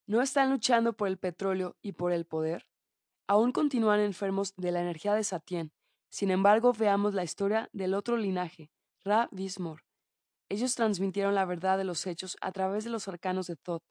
[0.05, 2.67] ¿No están luchando por el petróleo y por el poder?
[3.29, 5.71] Aún continúan enfermos de la energía de Satien.
[6.09, 8.71] Sin embargo, veamos la historia del otro linaje,
[9.03, 9.83] Ra Vismor.
[10.49, 13.83] Ellos transmitieron la verdad de los hechos a través de los arcanos de Thoth.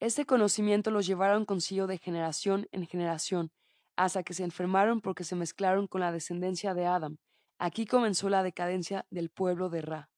[0.00, 3.52] Este conocimiento los llevaron consigo de generación en generación,
[3.94, 7.18] hasta que se enfermaron porque se mezclaron con la descendencia de Adam.
[7.60, 10.10] Aquí comenzó la decadencia del pueblo de Ra.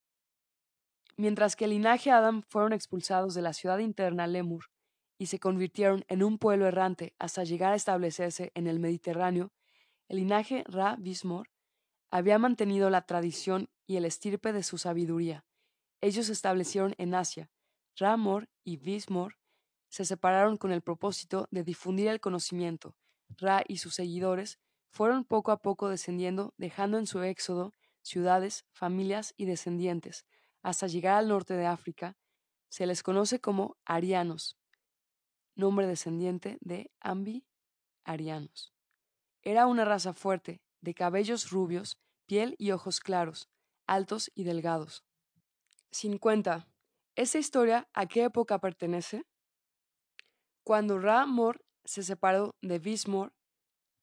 [1.19, 4.65] Mientras que el linaje Adam fueron expulsados de la ciudad interna Lemur
[5.19, 9.53] y se convirtieron en un pueblo errante hasta llegar a establecerse en el Mediterráneo,
[10.09, 11.51] el linaje Ra Bismor
[12.11, 15.45] había mantenido la tradición y el estirpe de su sabiduría.
[16.01, 17.51] Ellos se establecieron en Asia.
[17.97, 19.39] Ra Mor y Bismor
[19.89, 22.97] se separaron con el propósito de difundir el conocimiento.
[23.29, 24.59] Ra y sus seguidores
[24.91, 30.27] fueron poco a poco descendiendo, dejando en su éxodo ciudades, familias y descendientes,
[30.63, 32.17] hasta llegar al norte de África,
[32.69, 34.57] se les conoce como arianos,
[35.57, 37.45] nombre descendiente de Ambi
[38.05, 38.73] arianos.
[39.43, 43.49] Era una raza fuerte, de cabellos rubios, piel y ojos claros,
[43.87, 45.05] altos y delgados.
[45.91, 46.69] 50.
[47.17, 49.25] ¿Esa historia a qué época pertenece?
[50.63, 53.33] Cuando Ra-Mor se separó de Vismor,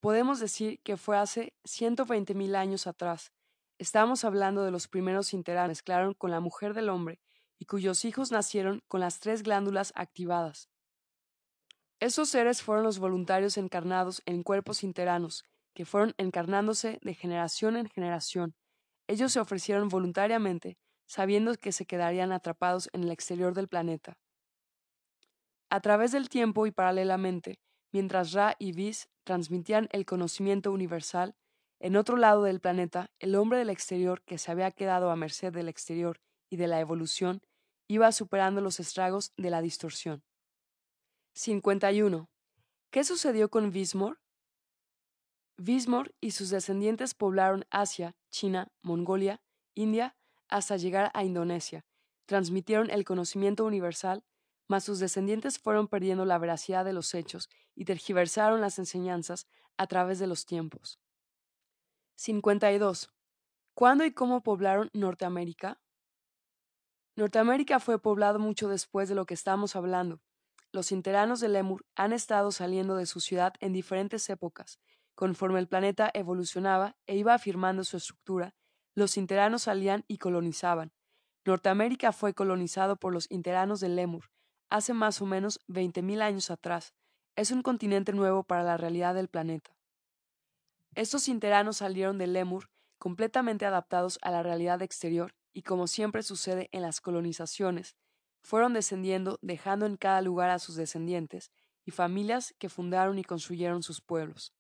[0.02, 3.32] podemos decir que fue hace 120.000 años atrás,
[3.80, 7.20] Estamos hablando de los primeros interanos mezclaron con la mujer del hombre
[7.58, 10.70] y cuyos hijos nacieron con las tres glándulas activadas.
[12.04, 17.88] Esos seres fueron los voluntarios encarnados en cuerpos interanos, que fueron encarnándose de generación en
[17.88, 18.56] generación.
[19.08, 24.18] Ellos se ofrecieron voluntariamente, sabiendo que se quedarían atrapados en el exterior del planeta.
[25.70, 27.62] A través del tiempo y paralelamente,
[27.94, 31.38] mientras Ra y Vis transmitían el conocimiento universal,
[31.80, 35.54] en otro lado del planeta, el hombre del exterior, que se había quedado a merced
[35.54, 37.42] del exterior y de la evolución,
[37.88, 40.22] iba superando los estragos de la distorsión.
[41.34, 42.30] 51.
[42.92, 44.20] ¿Qué sucedió con Vismor?
[45.58, 49.42] Vismor y sus descendientes poblaron Asia, China, Mongolia,
[49.74, 50.16] India,
[50.48, 51.86] hasta llegar a Indonesia.
[52.28, 54.24] Transmitieron el conocimiento universal,
[54.68, 59.88] mas sus descendientes fueron perdiendo la veracidad de los hechos y tergiversaron las enseñanzas a
[59.88, 61.00] través de los tiempos.
[62.16, 63.12] 52.
[63.74, 65.82] ¿Cuándo y cómo poblaron Norteamérica?
[67.16, 70.22] Norteamérica fue poblado mucho después de lo que estamos hablando.
[70.74, 74.80] Los interanos de Lemur han estado saliendo de su ciudad en diferentes épocas.
[75.14, 78.56] Conforme el planeta evolucionaba e iba afirmando su estructura,
[78.96, 80.92] los interanos salían y colonizaban.
[81.46, 84.32] Norteamérica fue colonizado por los interanos de Lemur
[84.72, 86.96] hace más o menos 20.000 años atrás.
[87.36, 89.78] Es un continente nuevo para la realidad del planeta.
[90.96, 96.70] Estos interanos salieron de Lemur completamente adaptados a la realidad exterior y como siempre sucede
[96.72, 97.96] en las colonizaciones,
[98.44, 101.52] fueron descendiendo dejando en cada lugar a sus descendientes
[101.86, 104.54] y familias que fundaron y construyeron sus pueblos.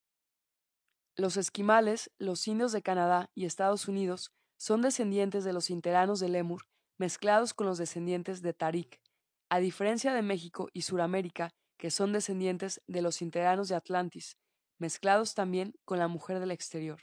[1.15, 6.29] Los esquimales, los indios de Canadá y Estados Unidos son descendientes de los interanos de
[6.29, 6.63] Lemur
[6.97, 9.01] mezclados con los descendientes de Tarik,
[9.49, 14.37] a diferencia de México y Suramérica, que son descendientes de los interanos de Atlantis,
[14.79, 17.01] mezclados también con la mujer del exterior.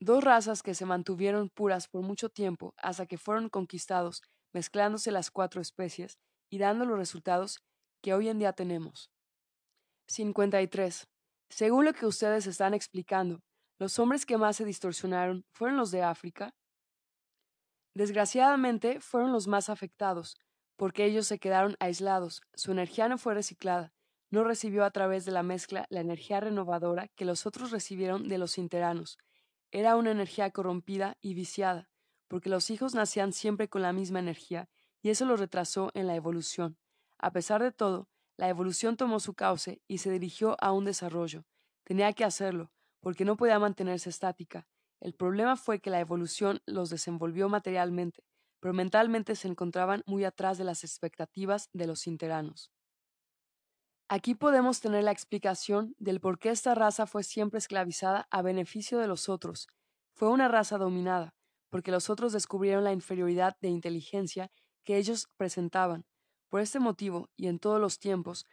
[0.00, 4.22] Dos razas que se mantuvieron puras por mucho tiempo hasta que fueron conquistados,
[4.54, 7.58] mezclándose las cuatro especies y dando los resultados
[8.00, 9.10] que hoy en día tenemos.
[10.08, 11.06] 53.
[11.50, 13.42] Según lo que ustedes están explicando,
[13.78, 16.54] ¿los hombres que más se distorsionaron fueron los de África?
[17.94, 20.36] Desgraciadamente fueron los más afectados,
[20.76, 23.92] porque ellos se quedaron aislados, su energía no fue reciclada,
[24.30, 28.38] no recibió a través de la mezcla la energía renovadora que los otros recibieron de
[28.38, 29.18] los interanos,
[29.70, 31.88] era una energía corrompida y viciada,
[32.28, 34.68] porque los hijos nacían siempre con la misma energía,
[35.02, 36.78] y eso los retrasó en la evolución.
[37.18, 41.44] A pesar de todo, la evolución tomó su cauce y se dirigió a un desarrollo.
[41.84, 44.66] Tenía que hacerlo, porque no podía mantenerse estática.
[45.00, 48.24] El problema fue que la evolución los desenvolvió materialmente,
[48.60, 52.72] pero mentalmente se encontraban muy atrás de las expectativas de los interanos.
[54.08, 58.98] Aquí podemos tener la explicación del por qué esta raza fue siempre esclavizada a beneficio
[58.98, 59.68] de los otros.
[60.14, 61.34] Fue una raza dominada,
[61.74, 64.48] porque los otros descubrieron la inferioridad de inteligencia
[64.84, 66.06] que ellos presentaban.
[66.48, 68.46] Por este motivo, y en todos los tiempos,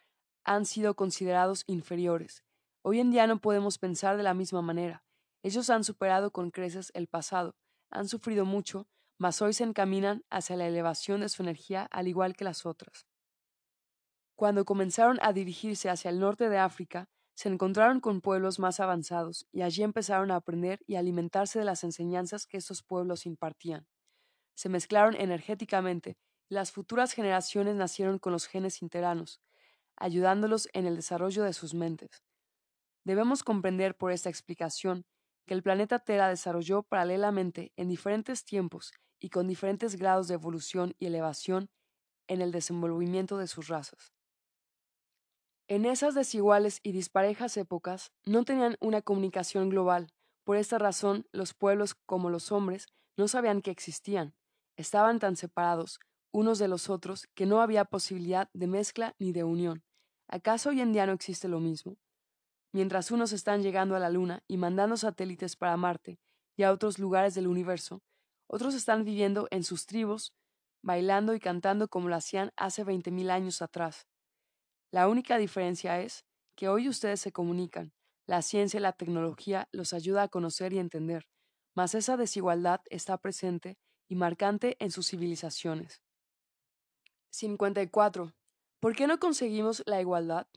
[0.43, 2.43] han sido considerados inferiores.
[2.81, 5.03] Hoy en día no podemos pensar de la misma manera.
[5.43, 7.53] Ellos han superado con creces el pasado,
[7.91, 8.87] han sufrido mucho,
[9.19, 13.05] mas hoy se encaminan hacia la elevación de su energía al igual que las otras.
[14.35, 19.47] Cuando comenzaron a dirigirse hacia el norte de África, se encontraron con pueblos más avanzados
[19.51, 23.87] y allí empezaron a aprender y alimentarse de las enseñanzas que estos pueblos impartían.
[24.55, 26.17] Se mezclaron energéticamente
[26.49, 29.41] y las futuras generaciones nacieron con los genes interanos,
[29.95, 32.23] ayudándolos en el desarrollo de sus mentes.
[33.03, 35.05] Debemos comprender por esta explicación
[35.47, 40.93] que el planeta Tera desarrolló paralelamente en diferentes tiempos y con diferentes grados de evolución
[40.99, 41.69] y elevación
[42.27, 44.13] en el desenvolvimiento de sus razas.
[45.71, 50.09] En esas desiguales y disparejas épocas no tenían una comunicación global.
[50.43, 54.35] Por esta razón, los pueblos, como los hombres, no sabían que existían.
[54.75, 56.01] Estaban tan separados
[56.33, 59.85] unos de los otros que no había posibilidad de mezcla ni de unión.
[60.27, 61.95] ¿Acaso hoy en día no existe lo mismo?
[62.73, 66.19] Mientras unos están llegando a la Luna y mandando satélites para Marte
[66.57, 68.01] y a otros lugares del universo,
[68.47, 70.33] otros están viviendo en sus tribus,
[70.83, 74.05] bailando y cantando como lo hacían hace veinte mil años atrás.
[74.91, 76.25] La única diferencia es
[76.55, 77.93] que hoy ustedes se comunican,
[78.27, 81.29] la ciencia y la tecnología los ayuda a conocer y entender,
[81.73, 83.77] mas esa desigualdad está presente
[84.09, 86.01] y marcante en sus civilizaciones.
[87.29, 88.33] 54.
[88.81, 90.47] ¿Por qué no conseguimos la igualdad?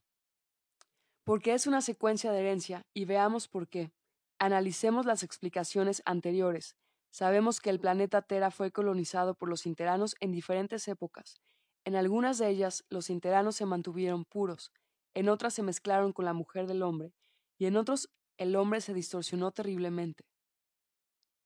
[1.23, 3.93] Porque es una secuencia de herencia y veamos por qué.
[4.41, 6.77] Analicemos las explicaciones anteriores.
[7.13, 11.41] Sabemos que el planeta Tera fue colonizado por los interanos en diferentes épocas
[11.85, 14.73] en algunas de ellas los interanos se mantuvieron puros,
[15.15, 17.15] en otras se mezclaron con la mujer del hombre,
[17.59, 20.25] y en otros el hombre se distorsionó terriblemente.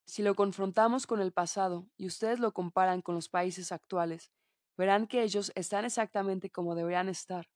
[0.07, 4.32] Si lo confrontamos con el pasado y ustedes lo comparan con los países actuales,
[4.76, 7.51] verán que ellos están exactamente como deberían estar,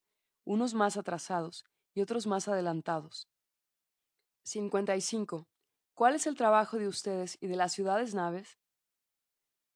[0.44, 1.64] unos más atrasados
[1.94, 3.28] y otros más adelantados.
[4.44, 5.46] 55.
[5.94, 8.58] ¿Cuál es el trabajo de ustedes y de las ciudades naves?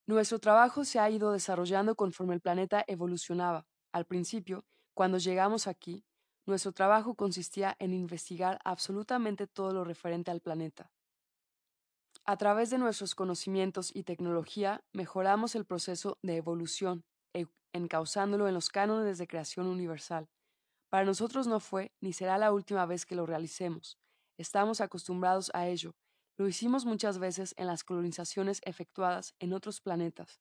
[0.08, 3.66] Nuestro trabajo se ha ido desarrollando conforme el planeta evolucionaba.
[3.92, 6.04] Al principio, cuando llegamos aquí,
[6.46, 10.92] nuestro trabajo consistía en investigar absolutamente todo lo referente al planeta.
[12.24, 17.04] A través de nuestros conocimientos y tecnología mejoramos el proceso de evolución
[17.34, 20.28] e, encauzándolo en los cánones de creación universal.
[20.88, 23.98] Para nosotros no fue ni será la última vez que lo realicemos.
[24.38, 25.96] Estamos acostumbrados a ello.
[26.38, 30.40] Lo hicimos muchas veces en las colonizaciones efectuadas en otros planetas.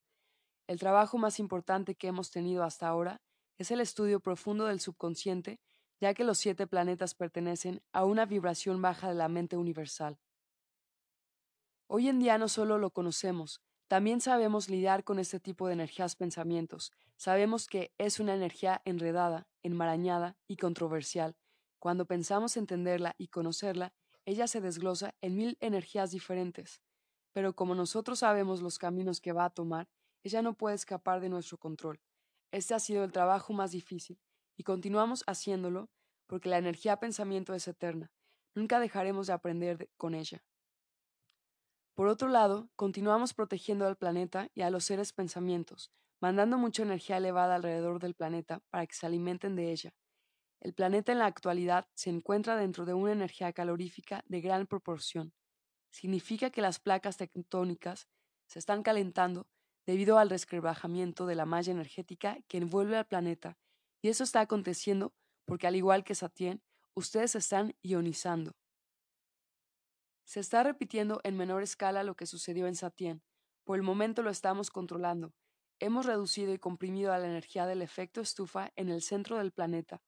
[0.67, 3.21] El trabajo más importante que hemos tenido hasta ahora
[3.57, 5.61] es el estudio profundo del subconsciente,
[6.01, 10.19] ya que los siete planetas pertenecen a una vibración baja de la mente universal.
[11.87, 16.15] Hoy en día no solo lo conocemos, también sabemos lidiar con este tipo de energías
[16.15, 16.91] pensamientos.
[17.17, 21.37] Sabemos que es una energía enredada, enmarañada y controversial.
[21.77, 23.93] Cuando pensamos entenderla y conocerla,
[24.25, 26.81] ella se desglosa en mil energías diferentes.
[27.31, 29.87] Pero como nosotros sabemos los caminos que va a tomar,
[30.23, 32.01] ella no puede escapar de nuestro control.
[32.51, 34.19] Este ha sido el trabajo más difícil,
[34.57, 35.89] y continuamos haciéndolo
[36.27, 38.11] porque la energía pensamiento es eterna.
[38.55, 40.43] Nunca dejaremos de aprender con ella.
[41.93, 47.17] Por otro lado, continuamos protegiendo al planeta y a los seres pensamientos, mandando mucha energía
[47.17, 49.93] elevada alrededor del planeta para que se alimenten de ella.
[50.61, 55.33] El planeta en la actualidad se encuentra dentro de una energía calorífica de gran proporción.
[55.91, 58.07] Significa que las placas tectónicas
[58.47, 59.47] se están calentando
[59.85, 63.57] debido al resquebrajamiento de la malla energética que envuelve al planeta,
[64.01, 65.13] y eso está aconteciendo
[65.45, 66.61] porque al igual que Satien,
[66.95, 68.55] ustedes están ionizando.
[70.23, 73.21] Se está repitiendo en menor escala lo que sucedió en Satien.
[73.63, 75.33] Por el momento lo estamos controlando.
[75.79, 80.01] Hemos reducido y comprimido a la energía del efecto estufa en el centro del planeta,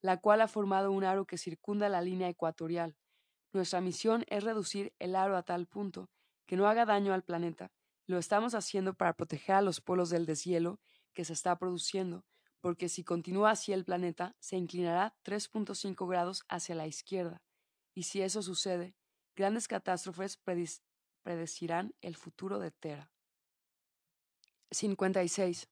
[0.00, 2.96] la cual ha formado un aro que circunda la línea ecuatorial.
[3.52, 6.10] Nuestra misión es reducir el aro a tal punto
[6.46, 7.72] que no haga daño al planeta.
[8.06, 10.78] Lo estamos haciendo para proteger a los polos del deshielo
[11.12, 12.24] que se está produciendo,
[12.60, 17.42] porque si continúa así el planeta se inclinará 3.5 grados hacia la izquierda,
[17.94, 18.94] y si eso sucede,
[19.36, 20.38] Grandes catástrofes
[21.22, 23.12] predecirán el futuro de Tera.
[24.70, 25.68] 56.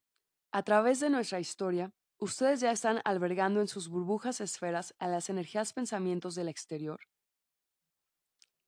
[0.52, 5.30] A través de nuestra historia, ustedes ya están albergando en sus burbujas esferas a las
[5.30, 7.00] energías pensamientos del exterior.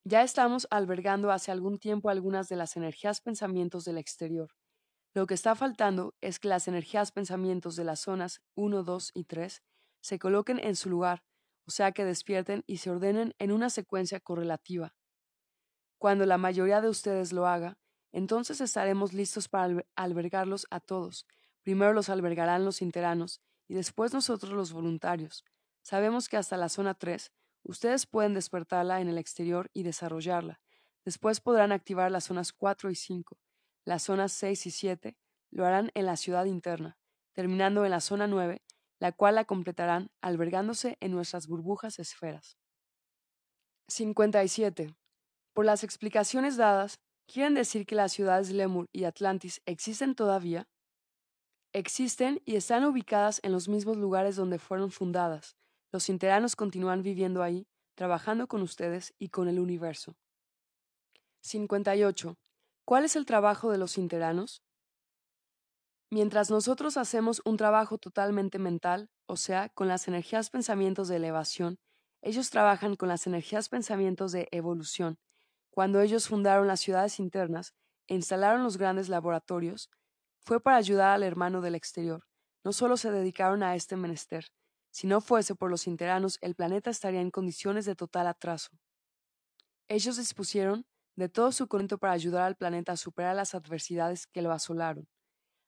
[0.03, 4.51] Ya estamos albergando hace algún tiempo algunas de las energías pensamientos del exterior.
[5.13, 9.23] Lo que está faltando es que las energías pensamientos de las zonas 1, 2 y
[9.25, 9.63] 3
[10.01, 11.23] se coloquen en su lugar
[11.67, 14.95] o sea que despierten y se ordenen en una secuencia correlativa.
[15.99, 17.77] Cuando la mayoría de ustedes lo haga,
[18.13, 21.27] entonces estaremos listos para albergarlos a todos.
[21.67, 25.43] Primero los albergarán los interanos y después nosotros los voluntarios.
[25.81, 27.29] Sabemos que hasta la zona 3
[27.63, 30.61] ustedes pueden despertarla en el exterior y desarrollarla.
[31.03, 33.37] Después podrán activar las zonas 4 y 5.
[33.83, 35.17] Las zonas 6 y 7
[35.51, 36.97] lo harán en la ciudad interna,
[37.33, 38.63] terminando en la zona 9
[38.99, 42.57] la cual la completarán albergándose en nuestras burbujas esferas.
[43.89, 44.95] 57.
[45.51, 50.65] Por las explicaciones dadas, ¿quieren decir que las ciudades Lemur y Atlantis existen todavía?
[51.77, 55.55] Existen y están ubicadas en los mismos lugares donde fueron fundadas.
[55.91, 60.17] Los interanos continúan viviendo ahí, trabajando con ustedes y con el universo.
[61.41, 62.35] 58.
[62.83, 64.63] ¿Cuál es el trabajo de los interanos?
[66.09, 71.77] Mientras nosotros hacemos un trabajo totalmente mental, o sea, con las energías pensamientos de elevación,
[72.23, 75.19] ellos trabajan con las energías pensamientos de evolución.
[75.69, 77.75] Cuando ellos fundaron las ciudades internas
[78.07, 79.91] e instalaron los grandes laboratorios,
[80.47, 82.23] fue para ayudar al hermano del exterior.
[82.63, 84.47] No solo se dedicaron a este menester.
[84.89, 88.69] Si no fuese por los interanos, el planeta estaría en condiciones de total atraso.
[89.87, 90.85] Ellos dispusieron
[91.15, 95.07] de todo su conocimiento para ayudar al planeta a superar las adversidades que lo asolaron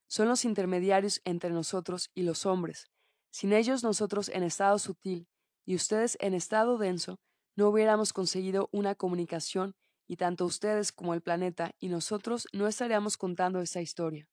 [0.09, 2.89] son los intermediarios entre nosotros y los hombres.
[3.31, 5.27] Sin ellos nosotros en estado sutil
[5.65, 7.19] y ustedes en estado denso,
[7.55, 9.75] no hubiéramos conseguido una comunicación
[10.07, 14.27] y tanto ustedes como el planeta y nosotros no estaríamos contando esta historia.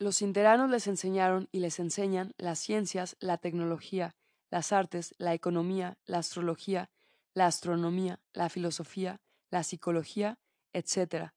[0.00, 4.14] Los interanos les enseñaron y les enseñan las ciencias, la tecnología,
[4.48, 6.88] las artes, la economía, la astrología,
[7.34, 9.20] la astronomía, la filosofía,
[9.50, 10.38] la psicología,
[10.72, 11.32] etc.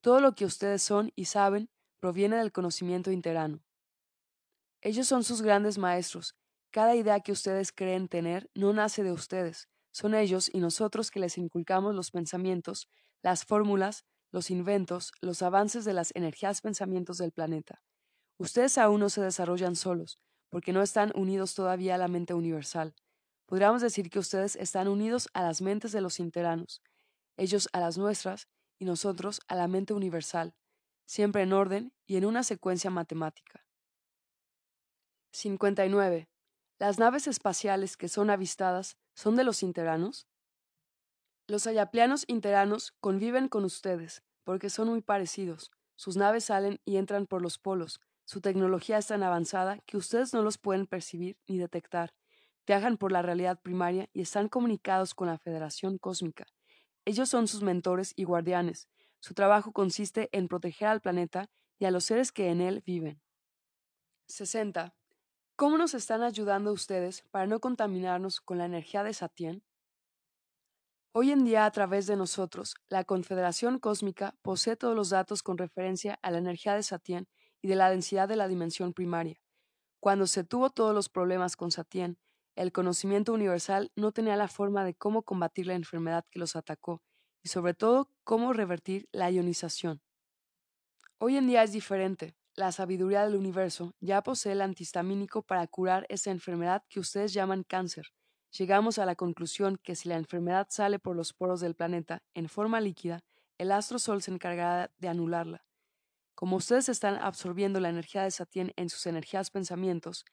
[0.00, 3.62] Todo lo que ustedes son y saben proviene del conocimiento interano.
[4.80, 6.34] Ellos son sus grandes maestros.
[6.70, 11.20] Cada idea que ustedes creen tener no nace de ustedes, son ellos y nosotros que
[11.20, 12.88] les inculcamos los pensamientos,
[13.20, 17.82] las fórmulas, los inventos, los avances de las energías pensamientos del planeta.
[18.40, 20.18] Ustedes aún no se desarrollan solos,
[20.48, 22.96] porque no están unidos todavía a la mente universal.
[23.46, 26.82] Podríamos decir que ustedes están unidos a las mentes de los interanos,
[27.36, 28.48] ellos a las nuestras
[28.80, 30.56] y nosotros a la mente universal
[31.10, 33.66] siempre en orden y en una secuencia matemática.
[35.32, 36.28] 59.
[36.78, 40.28] ¿Las naves espaciales que son avistadas son de los interanos?
[41.48, 45.72] Los ayaplianos interanos conviven con ustedes porque son muy parecidos.
[45.96, 48.00] Sus naves salen y entran por los polos.
[48.30, 52.14] Su tecnología es tan avanzada que ustedes no los pueden percibir ni detectar.
[52.64, 56.46] Viajan por la realidad primaria y están comunicados con la Federación Cósmica.
[57.04, 58.88] Ellos son sus mentores y guardianes.
[59.18, 61.50] Su trabajo consiste en proteger al planeta
[61.80, 63.20] y a los seres que en él viven.
[64.28, 64.94] 60.
[65.56, 69.64] ¿Cómo nos están ayudando ustedes para no contaminarnos con la energía de Satien?
[71.10, 75.58] Hoy en día, a través de nosotros, la Confederación Cósmica posee todos los datos con
[75.58, 77.26] referencia a la energía de Satien
[77.62, 79.40] y de la densidad de la dimensión primaria.
[80.00, 82.18] Cuando se tuvo todos los problemas con Satien,
[82.56, 87.02] el conocimiento universal no tenía la forma de cómo combatir la enfermedad que los atacó
[87.42, 90.02] y sobre todo cómo revertir la ionización.
[91.18, 92.34] Hoy en día es diferente.
[92.54, 97.62] La sabiduría del universo ya posee el antihistamínico para curar esa enfermedad que ustedes llaman
[97.62, 98.12] cáncer
[98.50, 102.48] llegamos a la conclusión que si la enfermedad sale por los poros del planeta en
[102.48, 103.24] forma líquida,
[103.58, 105.64] el astro Sol se encargará de anularla.
[106.34, 110.24] Como ustedes están absorbiendo la energía de Satien en sus energías pensamientos,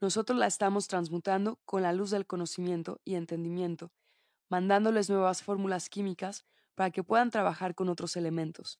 [0.00, 3.92] nosotros la estamos transmutando con la luz del conocimiento y entendimiento,
[4.48, 6.44] mandándoles nuevas fórmulas químicas
[6.74, 8.78] para que puedan trabajar con otros elementos.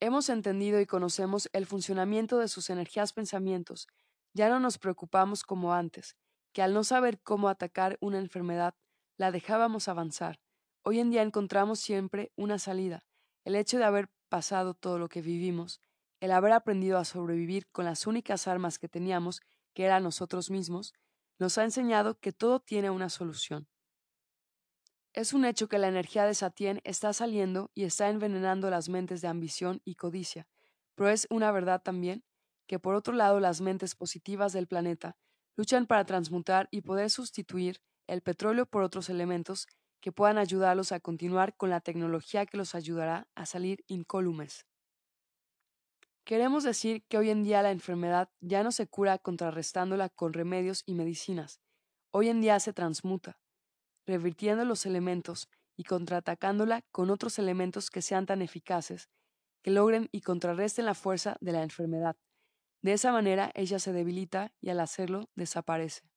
[0.00, 3.86] Hemos entendido y conocemos el funcionamiento de sus energías pensamientos,
[4.34, 6.16] ya no nos preocupamos como antes,
[6.52, 8.74] que al no saber cómo atacar una enfermedad,
[9.16, 10.40] la dejábamos avanzar.
[10.82, 13.04] Hoy en día encontramos siempre una salida.
[13.44, 15.80] El hecho de haber pasado todo lo que vivimos,
[16.18, 19.40] el haber aprendido a sobrevivir con las únicas armas que teníamos,
[19.74, 20.92] que eran nosotros mismos,
[21.38, 23.68] nos ha enseñado que todo tiene una solución.
[25.12, 29.20] Es un hecho que la energía de Satien está saliendo y está envenenando las mentes
[29.20, 30.48] de ambición y codicia,
[30.96, 32.24] pero es una verdad también
[32.66, 35.16] que por otro lado las mentes positivas del planeta
[35.54, 39.68] luchan para transmutar y poder sustituir el petróleo por otros elementos
[40.04, 44.66] que puedan ayudarlos a continuar con la tecnología que los ayudará a salir incólumes.
[46.24, 50.82] Queremos decir que hoy en día la enfermedad ya no se cura contrarrestándola con remedios
[50.84, 51.62] y medicinas,
[52.10, 53.40] hoy en día se transmuta,
[54.06, 59.08] revirtiendo los elementos y contraatacándola con otros elementos que sean tan eficaces,
[59.62, 62.18] que logren y contrarresten la fuerza de la enfermedad,
[62.82, 66.13] de esa manera ella se debilita y al hacerlo desaparece.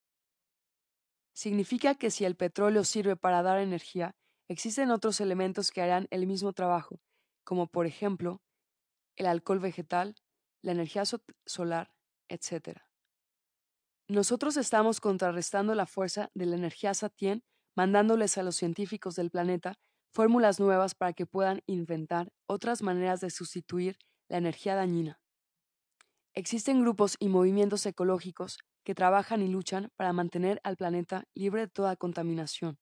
[1.37, 4.15] Significa que si el petróleo sirve para dar energía,
[4.49, 6.99] existen otros elementos que harán el mismo trabajo,
[7.43, 8.41] como por ejemplo
[9.15, 10.15] el alcohol vegetal,
[10.63, 11.03] la energía
[11.45, 11.91] solar,
[12.27, 12.79] etc.
[14.07, 17.43] Nosotros estamos contrarrestando la fuerza de la energía Satien,
[17.75, 19.75] mandándoles a los científicos del planeta
[20.15, 25.21] fórmulas nuevas para que puedan inventar otras maneras de sustituir la energía dañina.
[26.33, 28.57] Existen grupos y movimientos ecológicos
[28.87, 32.79] que trabajan y luchan para mantener al planeta libre de toda contaminación.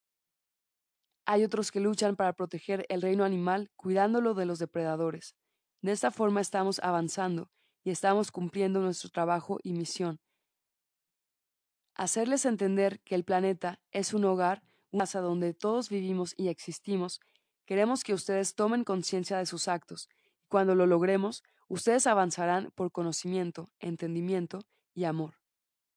[1.26, 5.36] Hay otros que luchan para proteger el reino animal cuidándolo de los depredadores.
[5.82, 7.49] De esta forma estamos avanzando
[7.84, 10.20] y estamos cumpliendo nuestro trabajo y misión.
[11.95, 17.20] Hacerles entender que el planeta es un hogar, una casa donde todos vivimos y existimos,
[17.66, 20.08] queremos que ustedes tomen conciencia de sus actos
[20.43, 24.60] y cuando lo logremos, Ustedes avanzarán por conocimiento, entendimiento
[24.93, 25.45] y amor.